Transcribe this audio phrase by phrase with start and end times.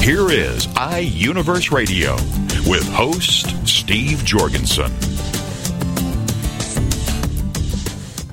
[0.00, 2.14] Here is iUniverse Radio
[2.66, 4.90] with host Steve Jorgensen.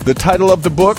[0.05, 0.97] The title of the book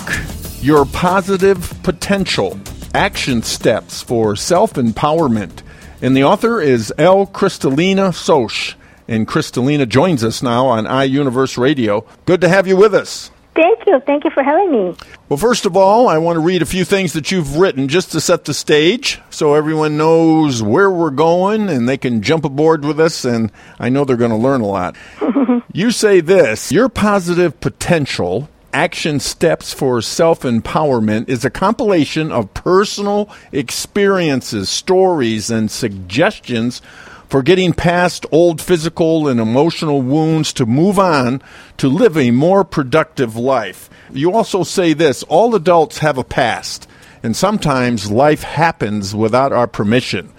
[0.61, 2.59] Your Positive Potential
[2.93, 5.63] Action Steps for Self Empowerment.
[6.01, 7.25] And the author is L.
[7.25, 8.75] Krystalina Soash.
[9.07, 12.05] And Krystalina joins us now on iUniverse Radio.
[12.25, 13.31] Good to have you with us.
[13.57, 13.99] Thank you.
[14.05, 14.95] Thank you for having me.
[15.29, 18.11] Well, first of all, I want to read a few things that you've written just
[18.11, 22.85] to set the stage so everyone knows where we're going and they can jump aboard
[22.85, 23.25] with us.
[23.25, 24.95] And I know they're going to learn a lot.
[25.73, 32.53] you say this Your positive potential Action Steps for Self Empowerment is a compilation of
[32.53, 36.79] personal experiences, stories, and suggestions
[37.29, 41.41] for getting past old physical and emotional wounds to move on
[41.77, 43.89] to live a more productive life.
[44.11, 46.87] You also say this all adults have a past,
[47.21, 50.31] and sometimes life happens without our permission.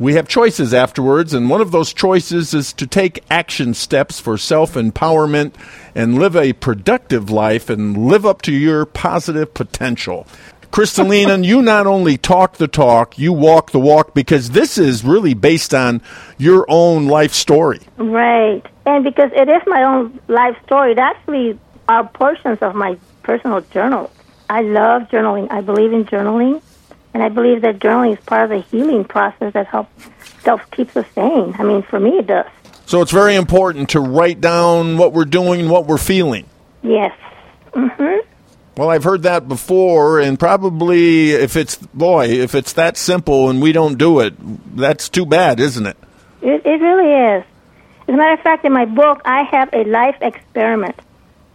[0.00, 4.38] We have choices afterwards, and one of those choices is to take action steps for
[4.38, 5.54] self empowerment
[5.92, 10.24] and live a productive life and live up to your positive potential.
[10.70, 15.34] Krystalina, you not only talk the talk, you walk the walk because this is really
[15.34, 16.02] based on
[16.36, 17.80] your own life story.
[17.96, 18.62] Right.
[18.84, 21.58] And because it is my own life story, it actually
[21.88, 24.10] are portions of my personal journal.
[24.50, 25.50] I love journaling.
[25.50, 26.62] I believe in journaling.
[27.14, 29.90] And I believe that journaling is part of the healing process that helps
[30.42, 31.54] self keeps us sane.
[31.58, 32.46] I mean, for me, it does.
[32.86, 36.46] So it's very important to write down what we're doing, what we're feeling.
[36.82, 37.16] Yes.
[37.72, 38.26] Mm-hmm.
[38.78, 43.60] Well, I've heard that before, and probably if it's boy, if it's that simple and
[43.60, 44.34] we don't do it,
[44.76, 45.96] that's too bad, isn't it?
[46.42, 47.44] It, it really is.
[48.06, 50.94] As a matter of fact, in my book, I have a life experiment,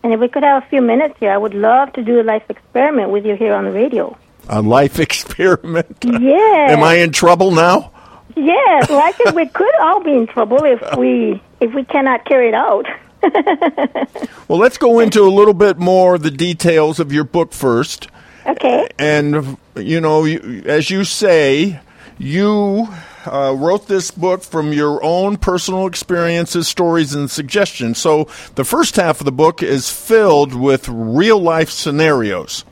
[0.04, 2.24] and if we could have a few minutes here, I would love to do a
[2.24, 4.18] life experiment with you here on the radio.
[4.50, 5.96] A life experiment.
[6.04, 6.72] Yes.
[6.72, 7.94] Am I in trouble now?
[8.36, 8.90] Yes.
[8.90, 12.50] Well, I think we could all be in trouble if we if we cannot carry
[12.50, 12.86] it out.
[14.48, 18.08] well, let's go into a little bit more of the details of your book first.
[18.46, 18.90] Okay.
[19.00, 21.80] And you know, as you say,
[22.18, 22.88] you
[23.26, 27.98] uh, wrote this book from your own personal experiences, stories, and suggestions.
[27.98, 32.66] So the first half of the book is filled with real life scenarios.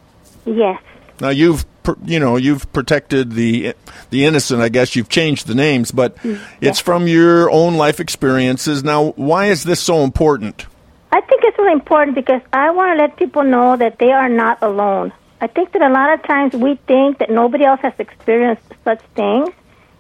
[0.45, 0.81] Yes.
[1.19, 1.65] Now you've
[2.05, 3.75] you know you've protected the
[4.09, 4.61] the innocent.
[4.61, 8.83] I guess you've changed the names, but mm, it's from your own life experiences.
[8.83, 10.65] Now, why is this so important?
[11.11, 14.29] I think it's really important because I want to let people know that they are
[14.29, 15.11] not alone.
[15.41, 19.01] I think that a lot of times we think that nobody else has experienced such
[19.15, 19.49] things,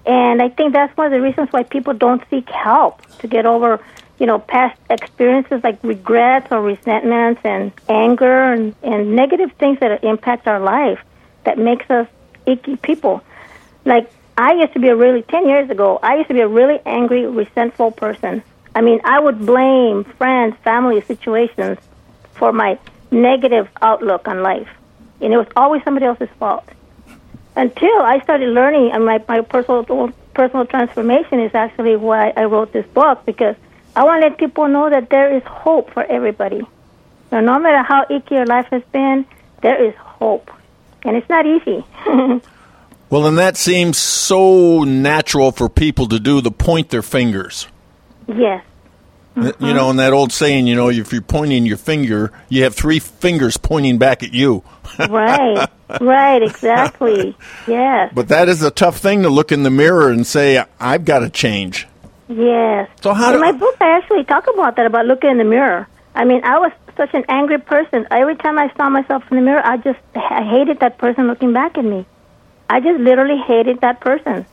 [0.05, 3.45] and I think that's one of the reasons why people don't seek help to get
[3.45, 3.83] over,
[4.19, 10.03] you know, past experiences like regrets or resentments and anger and, and negative things that
[10.03, 10.99] impact our life
[11.43, 12.07] that makes us
[12.45, 13.23] icky people.
[13.85, 15.99] Like I used to be a really ten years ago.
[16.01, 18.43] I used to be a really angry, resentful person.
[18.73, 21.77] I mean, I would blame friends, family, situations
[22.33, 22.79] for my
[23.11, 24.69] negative outlook on life,
[25.19, 26.63] and it was always somebody else's fault.
[27.55, 32.71] Until I started learning, and my my personal personal transformation is actually why I wrote
[32.71, 33.55] this book because
[33.95, 36.61] I want to let people know that there is hope for everybody.
[37.29, 39.25] So no matter how icky your life has been,
[39.61, 40.49] there is hope
[41.03, 41.83] and it's not easy.
[43.09, 47.67] well, and that seems so natural for people to do to point their fingers.
[48.27, 48.63] Yes.
[49.35, 49.65] Mm-hmm.
[49.65, 52.75] You know, and that old saying, you know, if you're pointing your finger, you have
[52.75, 54.63] three fingers pointing back at you.
[54.99, 55.69] right,
[56.01, 57.35] right, exactly.
[57.67, 58.11] Yes.
[58.13, 61.19] But that is a tough thing to look in the mirror and say, I've got
[61.19, 61.87] to change.
[62.27, 62.89] Yes.
[63.01, 65.43] So how in do my book, I actually talk about that about looking in the
[65.43, 65.87] mirror.
[66.13, 68.07] I mean, I was such an angry person.
[68.11, 71.53] Every time I saw myself in the mirror, I just I hated that person looking
[71.53, 72.05] back at me.
[72.69, 74.45] I just literally hated that person.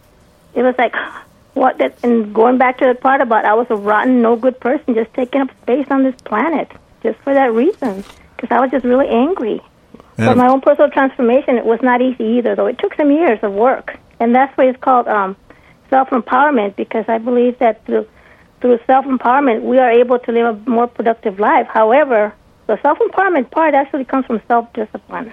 [0.55, 0.95] It was like
[1.55, 4.59] what that and going back to the part about I was a rotten, no good
[4.61, 6.71] person, just taking up space on this planet,
[7.03, 8.05] just for that reason,
[8.37, 9.61] because I was just really angry.
[10.19, 10.35] Yeah.
[10.35, 12.67] my own personal transformation, it was not easy either, though.
[12.67, 15.37] It took some years of work, and that's why it's called um,
[15.91, 18.09] self empowerment, because I believe that through
[18.61, 21.67] through self empowerment, we are able to live a more productive life.
[21.69, 22.35] However,
[22.67, 25.33] the self empowerment part actually comes from self discipline.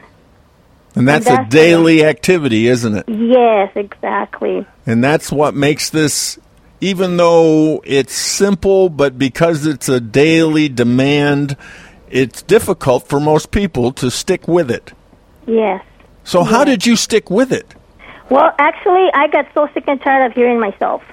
[0.96, 3.10] And that's, And that's a daily activity, isn't it?
[3.10, 4.66] Yes, exactly.
[4.86, 6.40] And that's what makes this,
[6.80, 11.58] even though it's simple, but because it's a daily demand,
[12.10, 14.94] it's difficult for most people to stick with it.
[15.46, 15.84] Yes.
[16.24, 17.76] So, how did you stick with it?
[18.30, 21.04] Well, actually, I got so sick and tired of hearing myself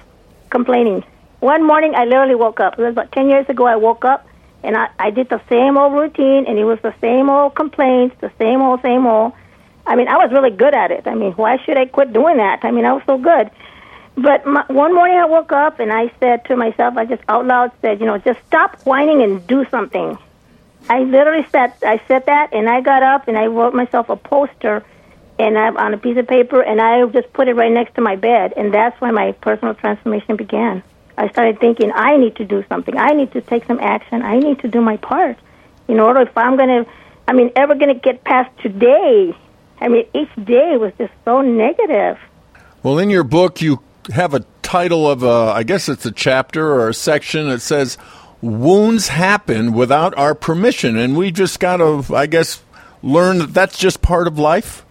[0.49, 1.03] complaining.
[1.43, 2.79] One morning, I literally woke up.
[2.79, 4.25] It was about 10 years ago, I woke up
[4.63, 8.15] and I, I did the same old routine, and it was the same old complaints,
[8.21, 9.33] the same old, same old.
[9.85, 11.05] I mean, I was really good at it.
[11.05, 12.63] I mean, why should I quit doing that?
[12.63, 13.51] I mean, I was so good.
[14.15, 17.45] But my, one morning I woke up and I said to myself, I just out
[17.45, 20.17] loud said, you know, just stop whining and do something.
[20.87, 24.15] I literally said, I said that, and I got up and I wrote myself a
[24.15, 24.85] poster,
[25.37, 28.01] and I, on a piece of paper, and I just put it right next to
[28.01, 30.81] my bed, and that's when my personal transformation began.
[31.17, 32.97] I started thinking, I need to do something.
[32.97, 34.21] I need to take some action.
[34.21, 35.37] I need to do my part
[35.87, 36.91] in order if I'm going to,
[37.27, 39.35] I mean, ever going to get past today.
[39.79, 42.17] I mean, each day was just so negative.
[42.81, 43.81] Well, in your book, you
[44.11, 47.97] have a title of a, I guess it's a chapter or a section that says,
[48.41, 50.97] Wounds happen without our permission.
[50.97, 52.61] And we just got to, I guess,
[53.01, 54.85] learn that that's just part of life.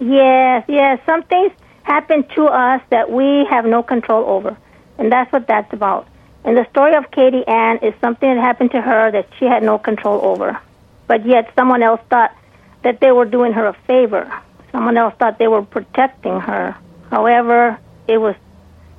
[0.00, 1.00] Yes, yes.
[1.06, 1.52] Some things
[1.82, 4.56] happen to us that we have no control over.
[5.00, 6.06] And that's what that's about.
[6.44, 9.62] And the story of Katie Ann is something that happened to her that she had
[9.62, 10.60] no control over.
[11.06, 12.36] But yet someone else thought
[12.82, 14.30] that they were doing her a favor.
[14.72, 16.76] Someone else thought they were protecting her.
[17.10, 18.36] However, it was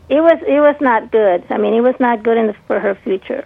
[0.09, 1.45] it was it was not good.
[1.49, 3.45] I mean, it was not good the, for her future.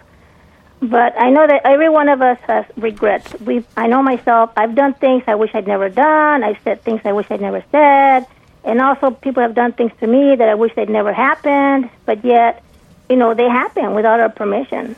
[0.80, 3.38] But I know that every one of us has regrets.
[3.40, 4.50] We I know myself.
[4.56, 6.42] I've done things I wish I'd never done.
[6.42, 8.26] I've said things I wish I'd never said.
[8.66, 11.88] And also, people have done things to me that I wish they'd never happened.
[12.04, 12.62] But yet,
[13.08, 14.96] you know, they happen without our permission.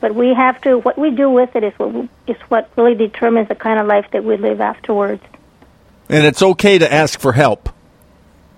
[0.00, 0.78] But we have to.
[0.78, 4.06] What we do with it is what is what really determines the kind of life
[4.10, 5.22] that we live afterwards.
[6.08, 7.68] And it's okay to ask for help.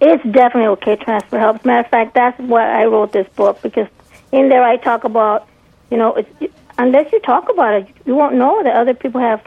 [0.01, 1.57] It's definitely okay to ask for help.
[1.57, 3.89] As a matter of fact, that's why I wrote this book because
[4.33, 5.47] in there I talk about,
[5.91, 9.43] you know, it's, unless you talk about it, you won't know that other people have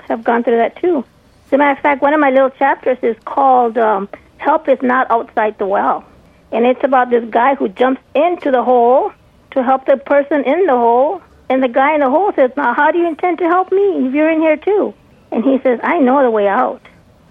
[0.00, 1.04] have gone through that too.
[1.46, 4.08] As a matter of fact, one of my little chapters is called um,
[4.38, 6.04] "Help is Not Outside the Well,"
[6.52, 9.12] and it's about this guy who jumps into the hole
[9.52, 12.74] to help the person in the hole, and the guy in the hole says, "Now,
[12.74, 14.94] how do you intend to help me if you're in here too?"
[15.32, 16.80] And he says, "I know the way out."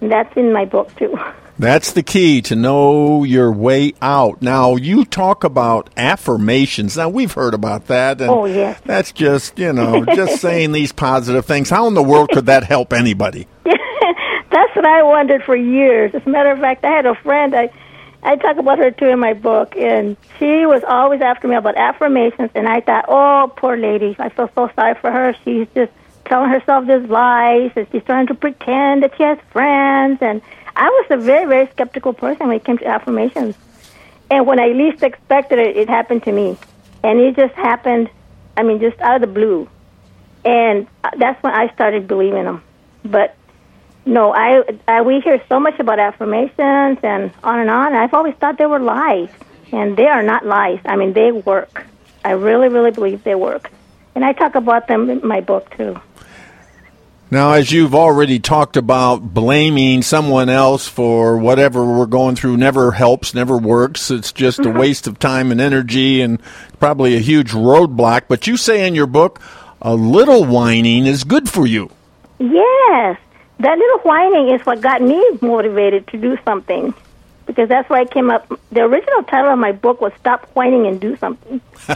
[0.00, 1.18] And that's in my book too.
[1.58, 4.42] That's the key to know your way out.
[4.42, 6.98] Now, you talk about affirmations.
[6.98, 8.20] Now, we've heard about that.
[8.20, 8.78] And Oh, yes.
[8.84, 11.70] That's just, you know, just saying these positive things.
[11.70, 13.48] How in the world could that help anybody?
[14.56, 16.14] That's what I wondered for years.
[16.14, 17.54] As a matter of fact, I had a friend.
[17.54, 17.68] I
[18.22, 21.76] I talk about her too in my book, and she was always after me about
[21.76, 22.52] affirmations.
[22.54, 25.36] And I thought, oh, poor lady, I feel so sorry for her.
[25.44, 25.92] She's just
[26.24, 30.22] telling herself these lies, and she's trying to pretend that she has friends.
[30.22, 30.40] And
[30.74, 33.56] I was a very, very skeptical person when it came to affirmations.
[34.30, 36.56] And when I least expected it, it happened to me,
[37.04, 38.08] and it just happened.
[38.56, 39.68] I mean, just out of the blue,
[40.46, 42.62] and uh, that's when I started believing them.
[43.04, 43.36] But
[44.06, 47.94] no, I, I we hear so much about affirmations and on and on.
[47.94, 49.28] I've always thought they were lies,
[49.72, 50.80] and they are not lies.
[50.84, 51.84] I mean, they work.
[52.24, 53.70] I really, really believe they work,
[54.14, 56.00] and I talk about them in my book too.
[57.28, 62.92] Now, as you've already talked about, blaming someone else for whatever we're going through never
[62.92, 64.12] helps, never works.
[64.12, 64.78] It's just a mm-hmm.
[64.78, 66.40] waste of time and energy and
[66.78, 68.22] probably a huge roadblock.
[68.28, 69.40] But you say in your book,
[69.82, 71.90] a little whining is good for you.
[72.38, 73.18] Yes,
[73.58, 76.94] that little whining is what got me motivated to do something.
[77.46, 78.48] Because that's why I came up.
[78.72, 81.60] The original title of my book was "Stop Whining and Do Something."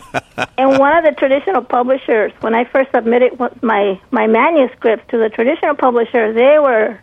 [0.57, 5.29] and one of the traditional publishers, when I first submitted my my manuscripts to the
[5.29, 7.01] traditional publisher, they were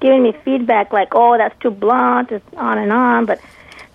[0.00, 3.26] giving me feedback like, "Oh, that's too blunt," it's on and on.
[3.26, 3.38] But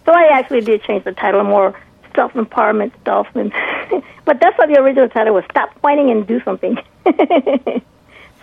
[0.05, 1.73] so I actually did change the title more
[2.15, 3.27] self empowerment stuff.
[3.35, 3.51] And
[4.23, 6.77] but that's what the original title was: "Stop Whining and Do Something."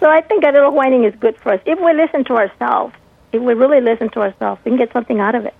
[0.02, 1.60] So I think a little whining is good for us.
[1.64, 2.92] If we listen to ourselves,
[3.30, 5.54] if we really listen to ourselves, we can get something out of it.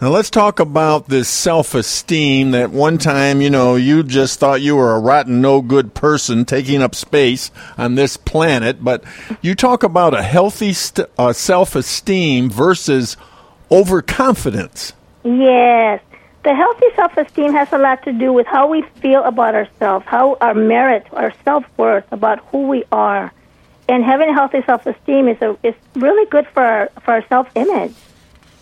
[0.00, 4.74] Now let's talk about this self-esteem that one time, you know, you just thought you
[4.74, 9.04] were a rotten no good person taking up space on this planet, but
[9.40, 13.16] you talk about a healthy st- uh, self-esteem versus
[13.70, 14.94] overconfidence.
[15.22, 16.02] Yes.
[16.42, 20.04] The healthy self esteem has a lot to do with how we feel about ourselves,
[20.06, 23.32] how our merit, our self worth, about who we are.
[23.88, 27.48] And having healthy self esteem is, a, is really good for our, for our self
[27.54, 27.94] image.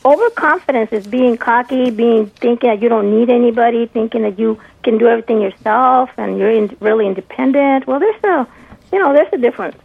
[0.04, 4.98] Overconfidence is being cocky, being thinking that you don't need anybody, thinking that you can
[4.98, 7.86] do everything yourself and you're in, really independent.
[7.86, 8.48] Well, there's a,
[8.92, 9.76] you know, there's a difference.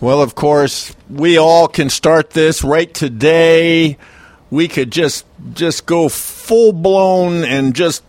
[0.00, 3.96] Well, of course, we all can start this right today.
[4.50, 8.04] We could just just go full blown and just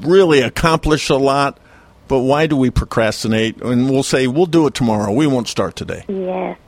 [0.00, 1.58] really accomplish a lot.
[2.08, 3.62] But why do we procrastinate?
[3.62, 5.12] And we'll say we'll do it tomorrow.
[5.12, 6.04] We won't start today.
[6.08, 6.58] Yes.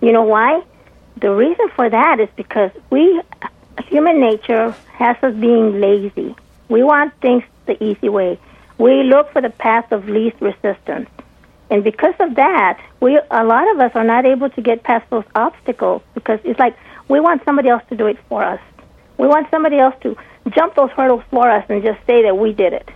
[0.00, 0.62] You know why?
[1.20, 3.20] The reason for that is because we
[3.88, 6.34] human nature has us being lazy.
[6.68, 8.38] We want things the easy way.
[8.78, 11.08] We look for the path of least resistance.
[11.70, 15.08] And because of that, we a lot of us are not able to get past
[15.10, 16.76] those obstacles because it's like
[17.08, 18.60] we want somebody else to do it for us.
[19.18, 20.16] We want somebody else to
[20.50, 22.88] jump those hurdles for us and just say that we did it.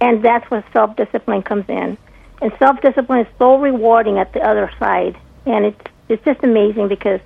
[0.00, 1.98] And that's where self discipline comes in.
[2.40, 5.18] And self discipline is so rewarding at the other side.
[5.46, 7.20] And it's it's just amazing because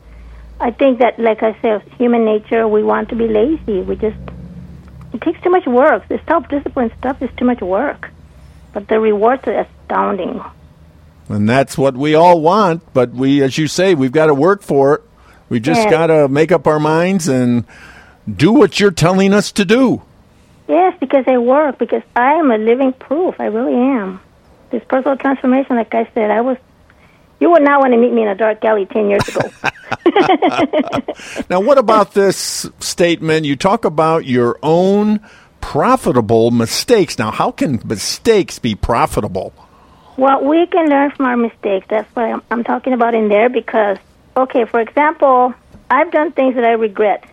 [0.61, 3.81] I think that like I said, human nature we want to be lazy.
[3.81, 4.19] We just
[5.12, 6.09] it takes too much work.
[6.09, 8.11] The self discipline stuff is too much work.
[8.73, 10.43] But the rewards are astounding.
[11.28, 14.62] And that's what we all want, but we as you say, we've got to work
[14.62, 15.02] for it.
[15.49, 17.64] We just got to make up our minds and
[18.31, 20.02] do what you're telling us to do.
[20.68, 21.78] Yes, because they work.
[21.78, 23.38] Because I am a living proof.
[23.38, 24.21] I really am.
[24.71, 26.56] This personal transformation, like I said, I was.
[27.40, 29.50] You would not want to meet me in a dark alley ten years ago.
[31.50, 33.44] Now, what about this statement?
[33.47, 35.21] You talk about your own
[35.61, 37.18] profitable mistakes.
[37.18, 39.52] Now, how can mistakes be profitable?
[40.16, 41.87] well, we can learn from our mistakes.
[41.88, 43.49] That's what I'm, I'm talking about in there.
[43.49, 43.99] Because,
[44.37, 45.54] okay, for example,
[45.90, 47.25] I've done things that I regret.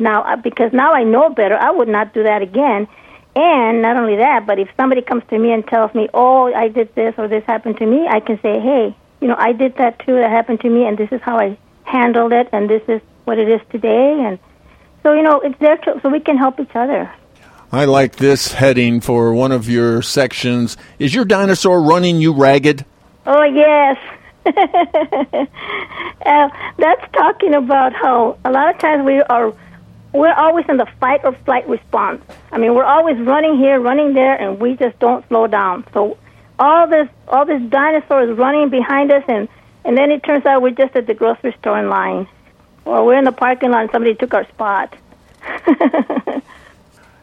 [0.00, 2.88] Now, uh, because now I know better, I would not do that again.
[3.36, 6.68] And not only that, but if somebody comes to me and tells me, "Oh, I
[6.68, 9.76] did this or this happened to me," I can say, "Hey, you know, I did
[9.76, 10.14] that too.
[10.14, 13.38] That happened to me, and this is how I handled it, and this is what
[13.38, 14.40] it is today." And
[15.04, 17.08] so, you know, it's there to, so we can help each other.
[17.72, 20.76] I like this heading for one of your sections.
[20.98, 22.84] Is your dinosaur running you ragged?
[23.26, 23.96] Oh yes.
[24.46, 25.46] uh,
[26.78, 29.52] that's talking about how a lot of times we are
[30.12, 32.22] we're always in the fight or flight response.
[32.52, 35.84] I mean, we're always running here, running there, and we just don't slow down.
[35.92, 36.18] So
[36.58, 39.48] all this all this dinosaur is running behind us, and
[39.84, 42.26] and then it turns out we're just at the grocery store in line,
[42.84, 44.96] or we're in the parking lot and somebody took our spot.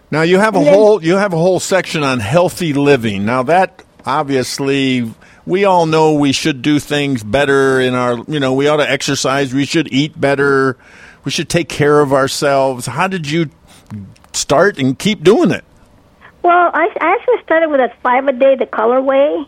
[0.10, 3.26] Now you have a then- whole you have a whole section on healthy living.
[3.26, 5.14] Now that obviously
[5.46, 8.90] we all know we should do things better in our you know we ought to
[8.90, 10.78] exercise, we should eat better,
[11.28, 12.86] we should take care of ourselves.
[12.86, 13.50] How did you
[14.32, 15.66] start and keep doing it?
[16.42, 19.46] Well, I, I actually started with that five a day, the colorway.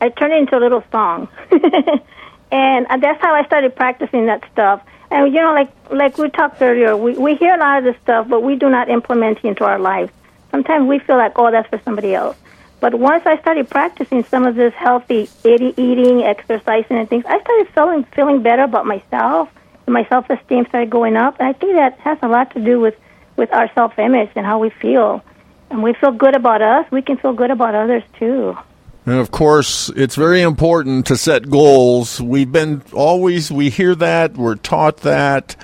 [0.00, 1.26] I turned it into a little song,
[2.52, 4.82] and uh, that's how I started practicing that stuff.
[5.10, 8.00] And you know, like like we talked earlier, we we hear a lot of this
[8.04, 10.12] stuff, but we do not implement it into our lives.
[10.52, 12.36] Sometimes we feel like, oh, that's for somebody else.
[12.78, 17.68] But once I started practicing some of this healthy eating, exercising, and things, I started
[17.74, 19.50] feeling feeling better about myself.
[19.88, 22.80] My self esteem started going up, and I think that has a lot to do
[22.80, 22.94] with
[23.36, 25.22] with our self image and how we feel
[25.70, 28.56] and we feel good about us, we can feel good about others too.
[29.04, 32.20] And of course, it's very important to set goals.
[32.20, 35.56] We've been always we hear that, we're taught that.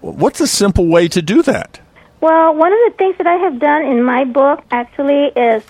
[0.00, 1.80] What's a simple way to do that?
[2.20, 5.64] Well, one of the things that I have done in my book actually is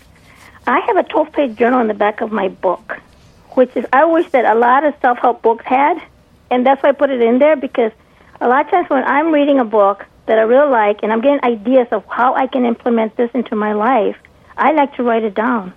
[0.66, 2.98] I have a 12 page journal in the back of my book,
[3.50, 6.02] which is, I wish that a lot of self help books had.
[6.52, 7.92] And that's why I put it in there because
[8.38, 11.22] a lot of times when I'm reading a book that I really like and I'm
[11.22, 14.16] getting ideas of how I can implement this into my life,
[14.54, 15.72] I like to write it down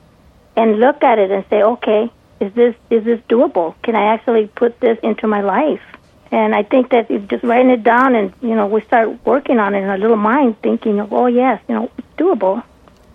[0.58, 3.76] and look at it and say, okay, is this is this doable?
[3.84, 5.82] Can I actually put this into my life?
[6.30, 9.60] And I think that if just writing it down and you know we start working
[9.60, 12.64] on it in our little mind, thinking, of, oh yes, you know, doable.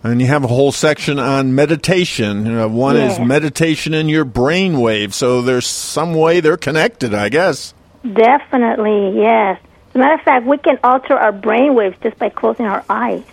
[0.03, 2.45] And you have a whole section on meditation.
[2.45, 5.13] You know, one is meditation in your brain wave.
[5.13, 7.75] So there's some way they're connected, I guess.
[8.01, 9.61] Definitely, yes.
[9.89, 12.83] As a matter of fact, we can alter our brain waves just by closing our
[12.89, 13.23] eyes.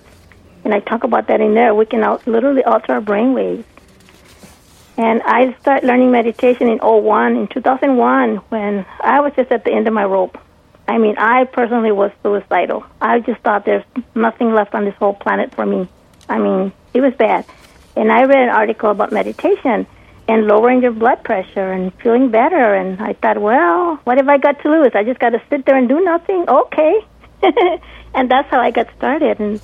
[0.65, 1.75] And I talk about that in there.
[1.75, 3.65] We can al- literally alter our brain waves.
[4.99, 9.73] And I started learning meditation in 01, in 2001, when I was just at the
[9.73, 10.37] end of my rope.
[10.87, 12.85] I mean, I personally was suicidal.
[13.01, 13.85] I just thought there's
[14.15, 15.89] nothing left on this whole planet for me.
[16.29, 17.45] I mean, it was bad.
[17.97, 19.87] And I read an article about meditation
[20.29, 22.75] and lowering your blood pressure and feeling better.
[22.75, 24.93] And I thought, well, what have I got to lose?
[24.95, 26.49] I just got to sit there and do nothing.
[26.49, 27.01] Okay.
[28.15, 29.41] and that's how I got started.
[29.41, 29.61] And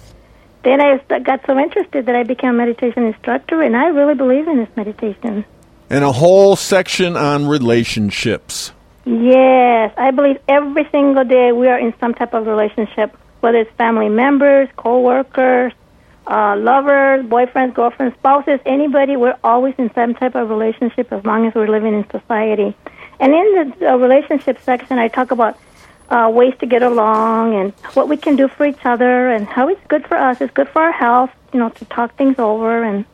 [0.64, 4.48] then I got so interested that I became a meditation instructor, and I really believe
[4.48, 5.44] in this meditation.
[5.90, 8.72] And a whole section on relationships.
[9.04, 13.70] Yes, I believe every single day we are in some type of relationship, whether it's
[13.76, 15.74] family members, co-workers,
[16.26, 19.16] uh, lovers, boyfriends, girlfriends, spouses, anybody.
[19.16, 22.74] We're always in some type of relationship as long as we're living in society.
[23.20, 25.58] And in the uh, relationship section, I talk about
[26.08, 29.68] uh, ways to get along and what we can do for each other and how
[29.68, 30.40] it's good for us.
[30.40, 32.82] It's good for our health, you know, to talk things over.
[32.82, 33.04] And,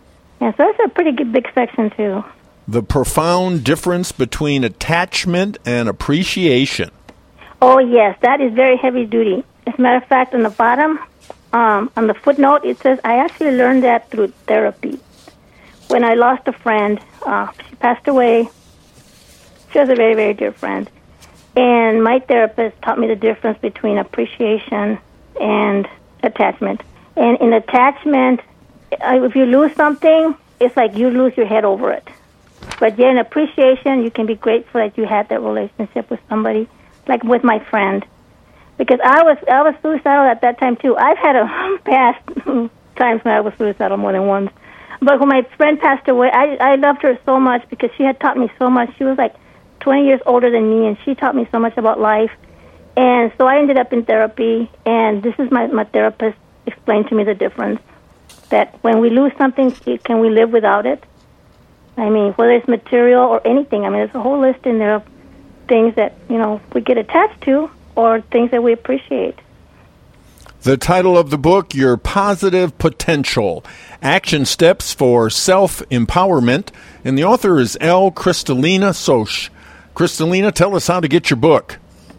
[0.41, 2.25] and so that's a pretty good, big section, too.
[2.69, 6.91] The profound difference between attachment and appreciation.
[7.61, 9.45] Oh, yes, that is very heavy duty.
[9.67, 10.99] As a matter of fact, on the bottom,
[11.53, 15.01] um, on the footnote, it says, I actually learned that through therapy.
[15.89, 18.49] When I lost a friend, uh, she passed away.
[19.73, 20.89] She was a very, very dear friend.
[21.57, 24.99] And my therapist taught me the difference between appreciation
[25.41, 25.89] and
[26.23, 26.83] attachment.
[27.17, 28.41] And in attachment,
[28.93, 32.07] if you lose something, it's like you lose your head over it.
[32.79, 36.69] But yeah, in appreciation, you can be grateful that you had that relationship with somebody,
[37.09, 38.07] like with my friend
[38.81, 40.97] because I was I was suicidal at that time too.
[40.97, 41.45] I've had a
[41.85, 42.25] past
[42.97, 44.51] times when I was suicidal more than once.
[45.03, 48.19] But when my friend passed away, I I loved her so much because she had
[48.19, 48.89] taught me so much.
[48.97, 49.35] She was like
[49.81, 52.33] 20 years older than me, and she taught me so much about life.
[52.97, 57.15] And so I ended up in therapy, and this is my my therapist explained to
[57.15, 57.83] me the difference
[58.49, 59.73] that when we lose something,
[60.09, 61.05] can we live without it?
[61.99, 63.85] I mean, whether it's material or anything.
[63.85, 65.05] I mean, there's a whole list in there of
[65.69, 69.39] things that you know we get attached to or things that we appreciate.
[70.63, 73.65] The title of the book, Your Positive Potential
[74.03, 76.69] Action Steps for Self Empowerment,
[77.03, 78.11] and the author is L.
[78.11, 79.51] Krystalina Soash.
[79.95, 81.79] Krystalina, tell us how to get your book.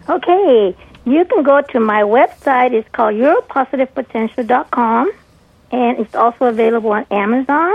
[0.10, 0.76] Okay,
[1.06, 2.74] you can go to my website.
[2.74, 5.12] It's called YourPositivePotential.com,
[5.72, 7.74] and it's also available on Amazon,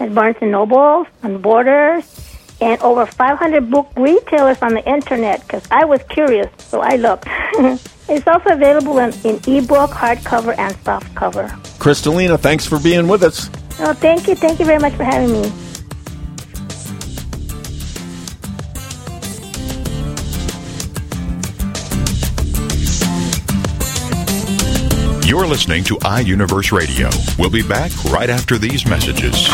[0.00, 2.33] at Barnes & Noble, on Borders,
[2.64, 7.26] and over 500 book retailers on the internet because I was curious, so I looked.
[8.08, 11.50] it's also available in, in ebook, hardcover, and softcover.
[11.78, 13.50] Krystalina, thanks for being with us.
[13.80, 14.34] Oh, thank you.
[14.34, 15.63] Thank you very much for having me.
[25.26, 27.08] You're listening to iUniverse Radio.
[27.38, 29.48] We'll be back right after these messages.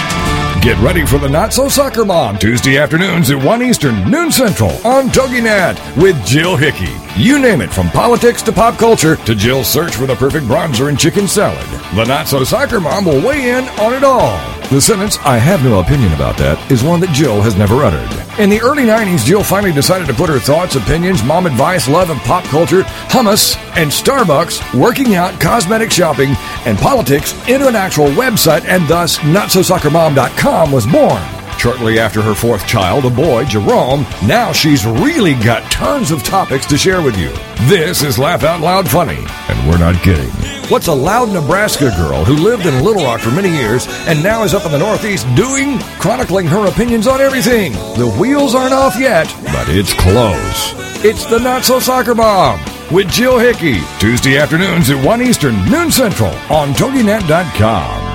[0.60, 4.72] Get ready for the Not So Soccer Mom Tuesday afternoons at 1 Eastern, noon Central
[4.84, 6.92] on TogiNet with Jill Hickey.
[7.14, 10.88] You name it, from politics to pop culture to Jill's search for the perfect bronzer
[10.88, 11.64] and chicken salad.
[11.94, 14.40] The Not So Soccer Mom will weigh in on it all.
[14.70, 18.08] The sentence, I have no opinion about that, is one that Jill has never uttered.
[18.38, 22.08] In the early 90s, Jill finally decided to put her thoughts, opinions, mom advice, love
[22.08, 26.30] of pop culture, hummus, and Starbucks, working out, cosmetic shopping,
[26.64, 31.22] and politics into an actual website, and thus NotSoSoccerMom.com was born.
[31.58, 36.64] Shortly after her fourth child, a boy, Jerome, now she's really got tons of topics
[36.64, 37.28] to share with you.
[37.68, 39.18] This is Laugh Out Loud Funny,
[39.48, 40.30] and we're not kidding.
[40.70, 44.44] What's a loud Nebraska girl who lived in Little Rock for many years and now
[44.44, 45.78] is up in the Northeast doing?
[45.98, 47.72] Chronicling her opinions on everything.
[47.98, 50.79] The wheels aren't off yet, but it's close.
[51.02, 52.60] It's the Not So Soccer Mom
[52.92, 58.10] with Jill Hickey, Tuesday afternoons at 1 Eastern, noon Central on TogiNet.com.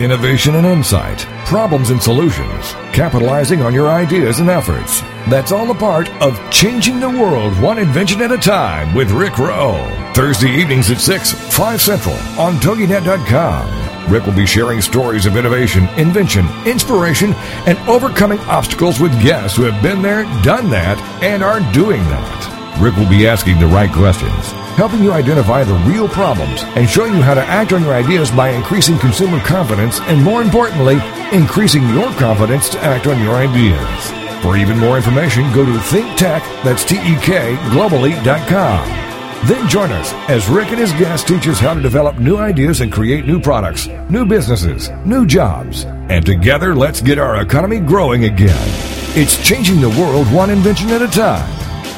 [0.00, 5.02] Innovation and insight, problems and solutions, capitalizing on your ideas and efforts.
[5.28, 9.36] That's all a part of Changing the World One Invention at a Time with Rick
[9.36, 9.86] Rowe.
[10.14, 13.87] Thursday evenings at 6, 5 Central on TogiNet.com.
[14.08, 17.34] Rick will be sharing stories of innovation, invention, inspiration,
[17.66, 22.78] and overcoming obstacles with guests who have been there, done that, and are doing that.
[22.80, 27.14] Rick will be asking the right questions, helping you identify the real problems, and showing
[27.14, 30.98] you how to act on your ideas by increasing consumer confidence and, more importantly,
[31.32, 34.12] increasing your confidence to act on your ideas.
[34.42, 39.07] For even more information, go to ThinkTech, that's T-E-K, globally.com.
[39.44, 42.80] Then join us as Rick and his guests teach us how to develop new ideas
[42.80, 45.84] and create new products, new businesses, new jobs.
[45.84, 48.68] And together, let's get our economy growing again.
[49.16, 51.48] It's changing the world one invention at a time.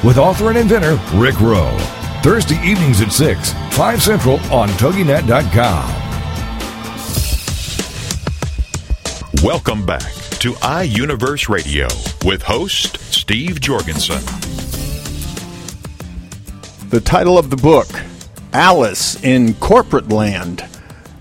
[0.05, 1.76] With author and inventor Rick Rowe.
[2.22, 5.96] Thursday evenings at 6, 5 Central on TogiNet.com.
[9.42, 11.88] Welcome back to iUniverse Radio
[12.26, 14.39] with host Steve Jorgensen.
[16.90, 17.87] The title of the book,
[18.53, 20.64] Alice in Corporate Land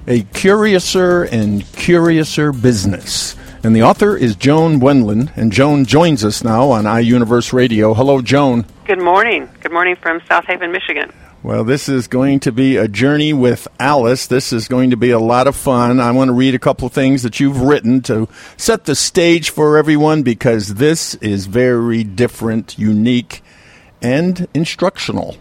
[0.08, 3.36] A Curiouser and Curiouser Business.
[3.64, 7.94] And the author is Joan Wendland, and Joan joins us now on iUniverse Radio.
[7.94, 8.66] Hello, Joan.
[8.86, 9.48] Good morning.
[9.62, 11.14] Good morning from South Haven, Michigan.
[11.44, 14.26] Well, this is going to be a journey with Alice.
[14.26, 16.00] This is going to be a lot of fun.
[16.00, 18.28] I want to read a couple of things that you've written to
[18.58, 23.44] set the stage for everyone because this is very different, unique,
[24.02, 25.38] and instructional.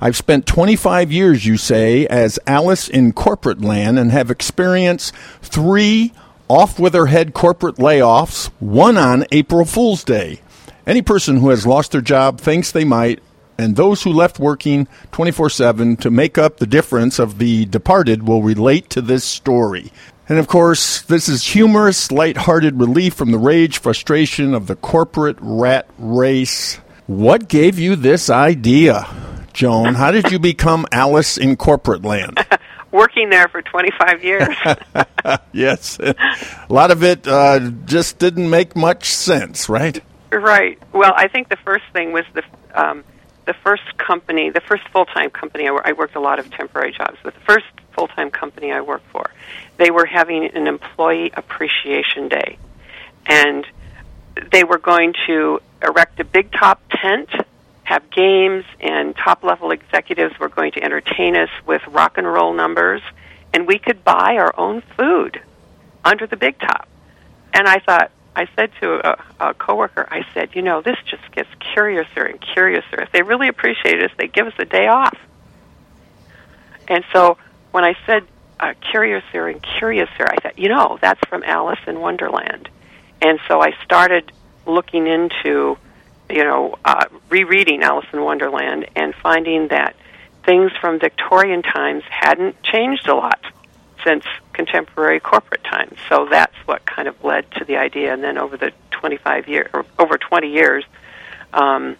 [0.00, 6.12] I've spent 25 years, you say, as Alice in corporate land and have experienced three
[6.48, 10.40] off with her head corporate layoffs, one on April Fool's Day.
[10.86, 13.20] Any person who has lost their job thinks they might,
[13.58, 18.26] and those who left working 24 7 to make up the difference of the departed
[18.26, 19.92] will relate to this story.
[20.30, 25.36] And of course, this is humorous, light-hearted relief from the rage, frustration of the corporate
[25.40, 26.76] rat race.
[27.06, 29.06] What gave you this idea,
[29.52, 29.94] Joan?
[29.94, 32.38] How did you become Alice in corporate land?
[32.92, 34.48] Working there for 25 years.
[35.52, 35.98] yes.
[36.00, 36.14] A
[36.68, 40.02] lot of it uh, just didn't make much sense, right?
[40.32, 40.78] Right.
[40.92, 42.42] Well, I think the first thing was the
[42.74, 43.04] um,
[43.46, 45.68] the first company, the first full time company.
[45.68, 48.80] I, I worked a lot of temporary jobs, but the first full time company I
[48.80, 49.30] worked for,
[49.76, 52.58] they were having an employee appreciation day,
[53.26, 53.66] and
[54.52, 57.28] they were going to erect a big top tent,
[57.90, 62.52] have games, and top level executives were going to entertain us with rock and roll
[62.54, 63.02] numbers,
[63.52, 65.42] and we could buy our own food
[66.04, 66.86] under the big top.
[67.52, 71.32] And I thought, I said to a, a coworker, I said, you know, this just
[71.32, 73.00] gets curiouser and curiouser.
[73.02, 75.18] If they really appreciate us, they give us a day off.
[76.86, 77.38] And so
[77.72, 78.22] when I said
[78.60, 82.68] uh, curiouser and curiouser, I thought, you know, that's from Alice in Wonderland.
[83.20, 84.30] And so I started
[84.64, 85.76] looking into,
[86.30, 89.94] you know, uh, rereading Alice in Wonderland and finding that
[90.44, 93.40] things from Victorian times hadn't changed a lot
[94.04, 95.98] since contemporary corporate times.
[96.08, 98.12] So that's what kind of led to the idea.
[98.12, 100.84] And then over the 25 years, or over 20 years,
[101.52, 101.96] um,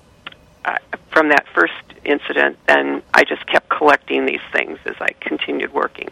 [0.65, 0.77] uh,
[1.11, 1.73] from that first
[2.05, 6.09] incident, then I just kept collecting these things as I continued working.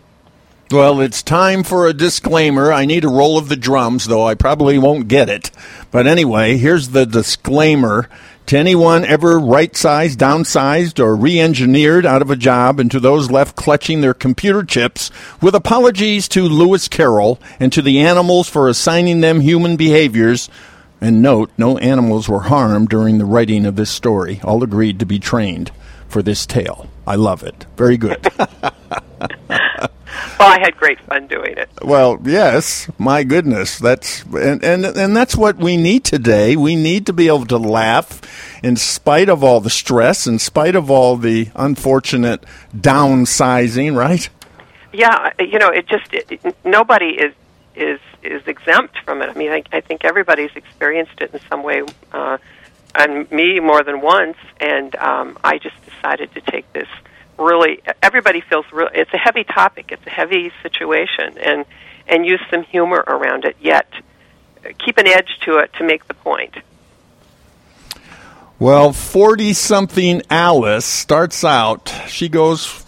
[0.70, 2.70] Well, it's time for a disclaimer.
[2.70, 5.50] I need a roll of the drums, though I probably won't get it.
[5.90, 8.08] But anyway, here's the disclaimer.
[8.48, 13.00] To anyone ever right sized, downsized, or re engineered out of a job, and to
[13.00, 18.46] those left clutching their computer chips, with apologies to Lewis Carroll and to the animals
[18.48, 20.50] for assigning them human behaviors.
[21.00, 24.40] And note, no animals were harmed during the writing of this story.
[24.44, 25.70] All agreed to be trained
[26.08, 26.90] for this tale.
[27.06, 27.64] I love it.
[27.76, 28.26] Very good.
[30.38, 31.68] Well, I had great fun doing it.
[31.82, 36.54] Well, yes, my goodness, that's and, and and that's what we need today.
[36.54, 38.20] We need to be able to laugh
[38.62, 42.44] in spite of all the stress, in spite of all the unfortunate
[42.76, 44.28] downsizing, right?
[44.92, 47.34] Yeah, you know, it just it, nobody is
[47.74, 49.30] is is exempt from it.
[49.30, 52.38] I mean, I, I think everybody's experienced it in some way, uh,
[52.94, 54.36] and me more than once.
[54.60, 56.88] And um, I just decided to take this
[57.38, 61.64] really everybody feels real it's a heavy topic it's a heavy situation and
[62.06, 63.86] and use some humor around it yet
[64.78, 66.54] keep an edge to it to make the point.
[68.58, 72.84] Well 40 something alice starts out she goes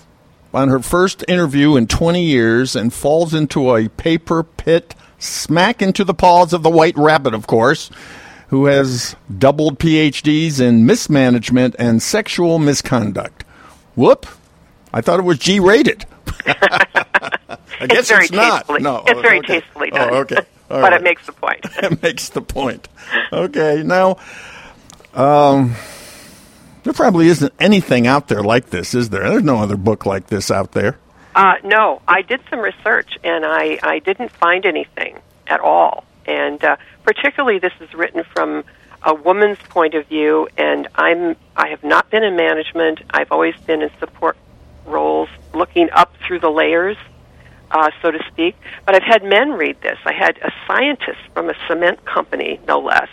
[0.52, 6.02] on her first interview in 20 years and falls into a paper pit smack into
[6.02, 7.88] the paws of the white rabbit of course
[8.48, 13.44] who has doubled phds in mismanagement and sexual misconduct.
[13.94, 14.26] Whoop
[14.92, 16.04] I thought it was G rated.
[16.46, 18.52] I guess it's very it's not.
[18.66, 18.82] tastefully.
[18.82, 19.60] No, it's very okay.
[19.60, 20.10] tastefully done.
[20.12, 20.36] Oh, okay,
[20.70, 20.92] All but right.
[20.94, 21.60] it makes the point.
[21.82, 22.88] it makes the point.
[23.32, 24.18] Okay, now,
[25.14, 25.74] um,
[26.82, 29.28] there probably isn't anything out there like this, is there?
[29.28, 30.98] There's no other book like this out there.
[31.34, 36.04] Uh, no, I did some research and I, I didn't find anything at all.
[36.26, 38.64] And uh, particularly, this is written from
[39.02, 43.00] a woman's point of view, and I'm I have not been in management.
[43.10, 44.36] I've always been in support
[44.86, 46.96] roles, looking up through the layers,
[47.70, 48.56] uh, so to speak.
[48.86, 49.98] But I've had men read this.
[50.04, 53.08] I had a scientist from a cement company, no less.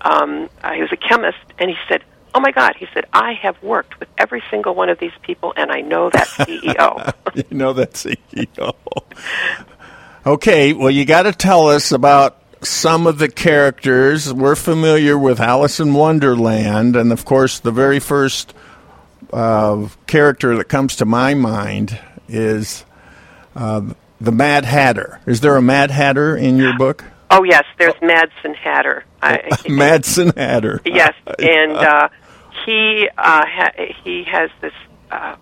[0.00, 3.32] Um, uh, he was a chemist, and he said, "Oh my God!" He said, "I
[3.32, 7.56] have worked with every single one of these people, and I know that CEO." you
[7.56, 8.74] know that CEO.
[10.26, 14.32] okay, well, you got to tell us about some of the characters.
[14.32, 18.54] We're familiar with Alice in Wonderland, and of course, the very first
[19.32, 22.84] uh, character that comes to my mind is
[23.54, 23.82] uh,
[24.20, 25.20] the Mad Hatter.
[25.26, 27.04] Is there a Mad Hatter in your book?
[27.30, 29.04] Oh yes, there's Madsen Hatter.
[29.22, 30.80] I, Madsen Hatter.
[30.84, 32.08] Yes, and uh,
[32.64, 34.72] he uh, ha- he has this
[35.10, 35.36] uh,